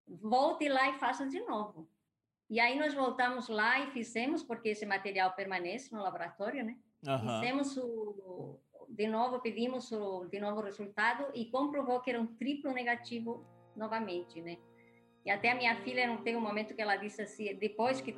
Volte 0.07 0.67
lá 0.67 0.89
e 0.89 0.97
faça 0.97 1.27
de 1.27 1.39
novo. 1.41 1.87
E 2.49 2.59
aí 2.59 2.79
nós 2.79 2.95
voltamos 2.95 3.47
lá 3.47 3.79
e 3.79 3.91
fizemos, 3.91 4.41
porque 4.41 4.69
esse 4.69 4.85
material 4.85 5.33
permanece 5.33 5.93
no 5.93 6.01
laboratório, 6.01 6.65
né? 6.65 6.75
Uhum. 7.07 7.19
Fizemos 7.19 7.77
o, 7.77 8.59
de 8.89 9.07
novo, 9.07 9.39
pedimos 9.39 9.91
o, 9.91 10.25
de 10.25 10.39
novo 10.39 10.61
o 10.61 10.63
resultado 10.63 11.29
e 11.35 11.45
comprovou 11.45 12.01
que 12.01 12.09
era 12.09 12.19
um 12.19 12.25
triplo 12.25 12.73
negativo 12.73 13.45
novamente, 13.75 14.41
né? 14.41 14.57
E 15.23 15.29
até 15.29 15.51
a 15.51 15.55
minha 15.55 15.75
filha 15.83 16.07
não 16.07 16.23
teve 16.23 16.37
um 16.37 16.41
momento 16.41 16.73
que 16.73 16.81
ela 16.81 16.95
disse 16.95 17.21
assim, 17.21 17.53
depois 17.55 18.01
que 18.01 18.15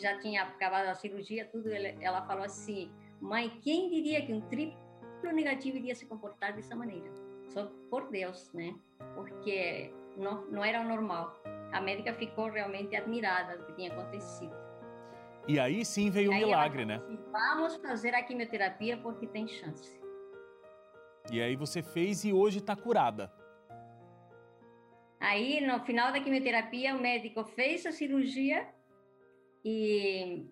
já 0.00 0.18
tinha 0.18 0.42
acabado 0.44 0.86
a 0.86 0.94
cirurgia, 0.94 1.44
tudo, 1.44 1.68
ela 1.70 2.26
falou 2.26 2.44
assim, 2.44 2.90
mãe, 3.24 3.58
quem 3.62 3.90
diria 3.90 4.24
que 4.24 4.32
um 4.32 4.40
triplo 4.42 5.32
negativo 5.32 5.76
iria 5.78 5.94
se 5.94 6.06
comportar 6.06 6.54
dessa 6.54 6.76
maneira? 6.76 7.10
Só 7.48 7.66
por 7.90 8.10
Deus, 8.10 8.52
né? 8.52 8.74
Porque 9.14 9.92
não, 10.16 10.46
não 10.50 10.64
era 10.64 10.80
o 10.80 10.88
normal 10.88 11.40
a 11.74 11.80
médica 11.80 12.14
ficou 12.14 12.48
realmente 12.48 12.94
admirada 12.94 13.58
do 13.58 13.66
que 13.66 13.72
tinha 13.72 13.92
acontecido. 13.92 14.54
E 15.48 15.58
aí 15.58 15.84
sim 15.84 16.08
veio 16.08 16.30
o 16.30 16.34
um 16.34 16.38
milagre, 16.38 16.84
né? 16.84 17.02
Disse, 17.08 17.22
Vamos 17.32 17.76
fazer 17.76 18.14
a 18.14 18.22
quimioterapia 18.22 18.96
porque 18.98 19.26
tem 19.26 19.48
chance. 19.48 20.00
E 21.32 21.42
aí 21.42 21.56
você 21.56 21.82
fez 21.82 22.24
e 22.24 22.32
hoje 22.32 22.58
está 22.58 22.76
curada. 22.76 23.30
Aí, 25.18 25.60
no 25.66 25.80
final 25.80 26.12
da 26.12 26.20
quimioterapia, 26.20 26.94
o 26.94 27.00
médico 27.00 27.44
fez 27.44 27.84
a 27.86 27.92
cirurgia 27.92 28.68
e 29.64 30.46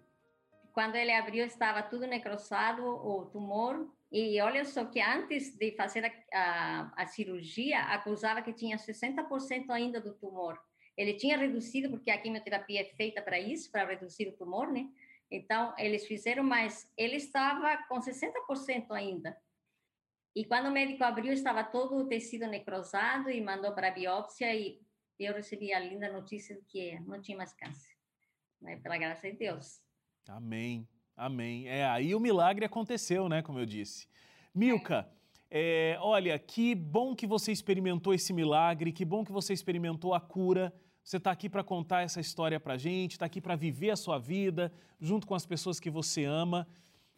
quando 0.72 0.96
ele 0.96 1.12
abriu 1.12 1.44
estava 1.44 1.82
tudo 1.82 2.06
necrosado, 2.06 2.82
o 2.84 3.26
tumor. 3.26 3.88
E 4.10 4.40
olha 4.40 4.64
só 4.64 4.84
que 4.84 5.00
antes 5.00 5.56
de 5.56 5.72
fazer 5.72 6.04
a, 6.04 6.12
a, 6.32 6.92
a 7.02 7.06
cirurgia, 7.06 7.80
acusava 7.80 8.42
que 8.42 8.52
tinha 8.52 8.76
60% 8.76 9.70
ainda 9.70 10.00
do 10.00 10.14
tumor. 10.14 10.58
Ele 10.96 11.14
tinha 11.14 11.38
reduzido, 11.38 11.90
porque 11.90 12.10
a 12.10 12.18
quimioterapia 12.18 12.82
é 12.82 12.84
feita 12.84 13.22
para 13.22 13.38
isso, 13.38 13.70
para 13.70 13.86
reduzir 13.86 14.28
o 14.28 14.36
tumor, 14.36 14.70
né? 14.70 14.88
Então, 15.30 15.74
eles 15.78 16.06
fizeram, 16.06 16.44
mas 16.44 16.90
ele 16.96 17.16
estava 17.16 17.78
com 17.88 17.98
60% 17.98 18.90
ainda. 18.90 19.34
E 20.34 20.44
quando 20.44 20.66
o 20.66 20.72
médico 20.72 21.04
abriu, 21.04 21.32
estava 21.32 21.64
todo 21.64 21.96
o 21.96 22.08
tecido 22.08 22.46
necrosado 22.46 23.30
e 23.30 23.40
mandou 23.40 23.72
para 23.72 23.88
a 23.88 23.92
biópsia 23.92 24.54
e 24.54 24.80
eu 25.18 25.34
recebi 25.34 25.72
a 25.72 25.78
linda 25.78 26.10
notícia 26.10 26.54
de 26.54 26.62
que 26.66 26.98
não 27.00 27.20
tinha 27.20 27.36
mais 27.36 27.52
câncer. 27.52 27.94
Né? 28.60 28.76
Pela 28.76 28.98
graça 28.98 29.30
de 29.30 29.36
Deus. 29.36 29.81
Amém, 30.28 30.88
amém. 31.16 31.68
É, 31.68 31.86
aí 31.86 32.14
o 32.14 32.20
milagre 32.20 32.64
aconteceu, 32.64 33.28
né, 33.28 33.42
como 33.42 33.58
eu 33.58 33.66
disse. 33.66 34.06
Milka, 34.54 35.08
é. 35.54 35.98
Olha, 36.00 36.38
que 36.38 36.74
bom 36.74 37.14
que 37.14 37.26
você 37.26 37.52
experimentou 37.52 38.14
esse 38.14 38.32
milagre, 38.32 38.90
que 38.90 39.04
bom 39.04 39.22
que 39.22 39.30
você 39.30 39.52
experimentou 39.52 40.14
a 40.14 40.20
cura. 40.20 40.72
Você 41.04 41.18
está 41.18 41.30
aqui 41.30 41.46
para 41.46 41.62
contar 41.62 42.00
essa 42.00 42.20
história 42.20 42.58
para 42.58 42.78
gente, 42.78 43.12
está 43.12 43.26
aqui 43.26 43.38
para 43.38 43.54
viver 43.54 43.90
a 43.90 43.96
sua 43.96 44.18
vida 44.18 44.72
junto 44.98 45.26
com 45.26 45.34
as 45.34 45.44
pessoas 45.44 45.78
que 45.78 45.90
você 45.90 46.24
ama. 46.24 46.66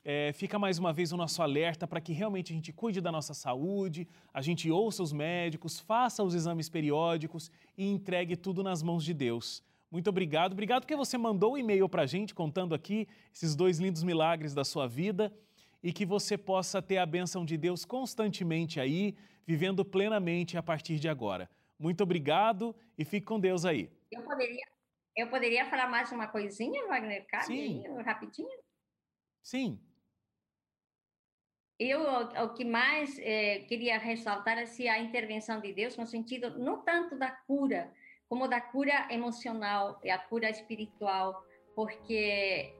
É, 0.05 0.33
fica 0.33 0.59
mais 0.59 0.79
uma 0.79 0.93
vez 0.93 1.13
o 1.13 1.17
nosso 1.17 1.43
alerta 1.43 1.87
para 1.87 2.01
que 2.01 2.13
realmente 2.13 2.53
a 2.53 2.57
gente 2.57 2.73
cuide 2.73 3.01
da 3.01 3.13
nossa 3.13 3.35
saúde, 3.35 4.09
a 4.33 4.43
gente 4.43 4.69
ouça 4.69 5.03
os 5.03 5.13
médicos, 5.13 5.79
faça 5.79 6.23
os 6.25 6.35
exames 6.35 6.69
periódicos 6.69 7.53
e 7.79 7.87
entregue 7.87 8.37
tudo 8.37 8.65
nas 8.65 8.83
mãos 8.83 9.05
de 9.05 9.15
Deus. 9.15 9.63
Muito 9.95 10.11
obrigado. 10.11 10.55
Obrigado 10.55 10.83
porque 10.83 10.97
você 10.97 11.17
mandou 11.17 11.53
o 11.53 11.55
um 11.55 11.57
e-mail 11.57 11.89
para 11.89 12.03
a 12.03 12.07
gente 12.07 12.35
contando 12.35 12.75
aqui 12.75 13.07
esses 13.33 13.55
dois 13.55 13.79
lindos 13.79 14.03
milagres 14.03 14.53
da 14.53 14.65
sua 14.65 14.89
vida 14.89 15.33
e 15.81 15.93
que 15.93 16.05
você 16.05 16.37
possa 16.37 16.83
ter 16.83 16.99
a 16.99 17.07
bênção 17.07 17.45
de 17.45 17.57
Deus 17.57 17.85
constantemente 17.85 18.81
aí, 18.81 19.15
vivendo 19.47 19.85
plenamente 19.85 20.59
a 20.59 20.63
partir 20.65 20.99
de 20.99 21.09
agora. 21.09 21.49
Muito 21.79 22.03
obrigado 22.03 22.75
e 22.99 23.05
fique 23.05 23.25
com 23.25 23.39
Deus 23.39 23.65
aí. 23.65 23.89
Eu 24.11 24.23
poderia, 24.23 24.67
eu 25.17 25.29
poderia 25.29 25.71
falar 25.71 25.89
mais 25.89 26.11
uma 26.11 26.27
coisinha, 26.27 26.89
Wagner? 26.89 27.25
Cabe 27.29 27.45
Sim. 27.45 27.85
Aí, 27.87 28.03
rapidinho? 28.03 28.59
Sim. 29.45 29.79
Eu, 31.79 32.01
o 32.03 32.53
que 32.53 32.65
mais 32.65 33.17
é, 33.21 33.61
queria 33.61 33.97
ressaltar 33.99 34.59
é 34.59 34.63
assim, 34.63 34.89
a 34.89 34.99
intervenção 34.99 35.61
de 35.61 35.73
Deus 35.73 35.97
no 35.97 36.05
sentido 36.05 36.59
não 36.59 36.83
tanto 36.83 37.17
da 37.17 37.31
cura, 37.31 37.93
como 38.29 38.49
da 38.49 38.61
cura 38.61 39.07
emocional 39.11 40.01
e 40.03 40.11
a 40.11 40.19
cura 40.19 40.51
espiritual, 40.51 41.43
porque 41.75 42.75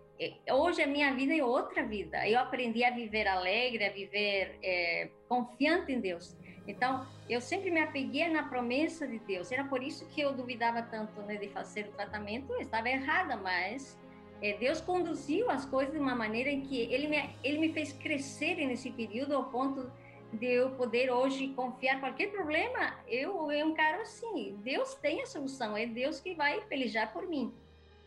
hoje 0.51 0.83
a 0.83 0.87
minha 0.87 1.13
vida 1.15 1.35
é 1.35 1.45
outra 1.45 1.85
vida. 1.85 2.29
Eu 2.29 2.39
aprendi 2.39 2.85
a 2.85 2.91
viver 2.91 3.27
alegre, 3.27 3.85
a 3.85 3.93
viver 3.93 4.59
é, 4.63 5.11
confiante 5.29 5.93
em 5.93 6.01
Deus. 6.01 6.37
Então, 6.67 7.07
eu 7.29 7.41
sempre 7.41 7.71
me 7.71 7.81
apeguei 7.81 8.29
na 8.29 8.45
promessa 8.45 9.07
de 9.07 9.19
Deus. 9.19 9.53
Era 9.53 9.65
por 9.65 9.83
isso 9.83 10.07
que 10.09 10.21
eu 10.21 10.33
duvidava 10.33 10.83
tanto 10.83 11.21
né, 11.23 11.37
de 11.37 11.49
fazer 11.49 11.87
o 11.89 11.93
tratamento. 11.93 12.53
Eu 12.53 12.61
estava 12.61 12.89
errada, 12.89 13.37
mas 13.37 13.99
é, 14.41 14.55
Deus 14.55 14.81
conduziu 14.81 15.51
as 15.51 15.65
coisas 15.67 15.93
de 15.93 16.01
uma 16.01 16.15
maneira 16.15 16.51
em 16.51 16.63
que 16.63 16.81
Ele 16.93 17.09
me, 17.09 17.31
ele 17.43 17.59
me 17.59 17.73
fez 17.73 17.93
crescer 17.93 18.55
nesse 18.57 18.91
período 18.91 19.35
ao 19.35 19.45
ponto 19.45 19.91
de 20.35 20.47
eu 20.47 20.71
poder 20.73 21.11
hoje 21.11 21.49
confiar 21.55 22.01
qualquer 22.01 22.31
problema. 22.31 22.99
Eu, 23.07 23.51
eu 23.51 23.69
encaro 23.69 24.03
assim: 24.03 24.59
Deus 24.63 24.95
tem 24.95 25.23
a 25.23 25.27
solução, 25.27 25.77
é 25.77 25.87
Deus 25.87 26.21
que 26.21 26.35
vai 26.35 26.61
pelejar 26.63 27.13
por 27.13 27.27
mim 27.27 27.53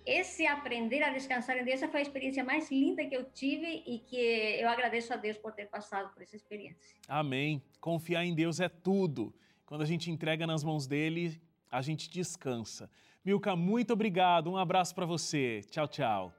esse 0.08 0.48
aprender 0.48 1.04
a 1.04 1.12
descansar 1.12 1.58
em 1.58 1.66
Deus, 1.66 1.82
foi 1.82 2.00
a 2.00 2.02
experiência 2.02 2.42
mais 2.42 2.72
linda 2.72 3.06
que 3.06 3.14
eu 3.14 3.26
tive 3.26 3.84
e 3.86 4.00
que 4.00 4.16
eu 4.16 4.70
agradeço 4.70 5.14
a 5.14 5.18
Deus 5.18 5.38
por 5.38 5.52
ter 5.52 5.66
passado 5.66 6.14
por 6.14 6.24
essa 6.24 6.38
experiência. 6.38 6.96
Amém. 7.10 7.62
Confiar 7.82 8.24
em 8.24 8.34
Deus 8.34 8.62
é 8.62 8.70
tudo. 8.70 9.36
Quando 9.66 9.82
a 9.82 9.86
gente 9.86 10.10
entrega 10.10 10.48
nas 10.48 10.64
mãos 10.64 10.88
dele, 10.88 11.42
a 11.70 11.82
gente 11.82 12.10
descansa. 12.10 12.90
Milka, 13.24 13.54
muito 13.54 13.92
obrigado. 13.92 14.50
Um 14.50 14.56
abraço 14.56 14.96
para 14.96 15.06
você. 15.06 15.60
Tchau, 15.70 15.88
tchau. 15.90 16.34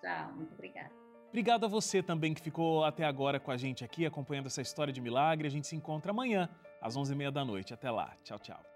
Tchau, 0.00 0.32
muito 0.34 0.54
obrigada. 0.54 1.01
Obrigado 1.32 1.64
a 1.64 1.68
você 1.68 2.02
também 2.02 2.34
que 2.34 2.42
ficou 2.42 2.84
até 2.84 3.06
agora 3.06 3.40
com 3.40 3.50
a 3.50 3.56
gente 3.56 3.82
aqui, 3.82 4.04
acompanhando 4.04 4.48
essa 4.48 4.60
história 4.60 4.92
de 4.92 5.00
milagre. 5.00 5.48
A 5.48 5.50
gente 5.50 5.66
se 5.66 5.74
encontra 5.74 6.12
amanhã, 6.12 6.46
às 6.78 6.94
11h30 6.94 7.30
da 7.30 7.42
noite. 7.42 7.72
Até 7.72 7.90
lá. 7.90 8.12
Tchau, 8.22 8.38
tchau. 8.38 8.71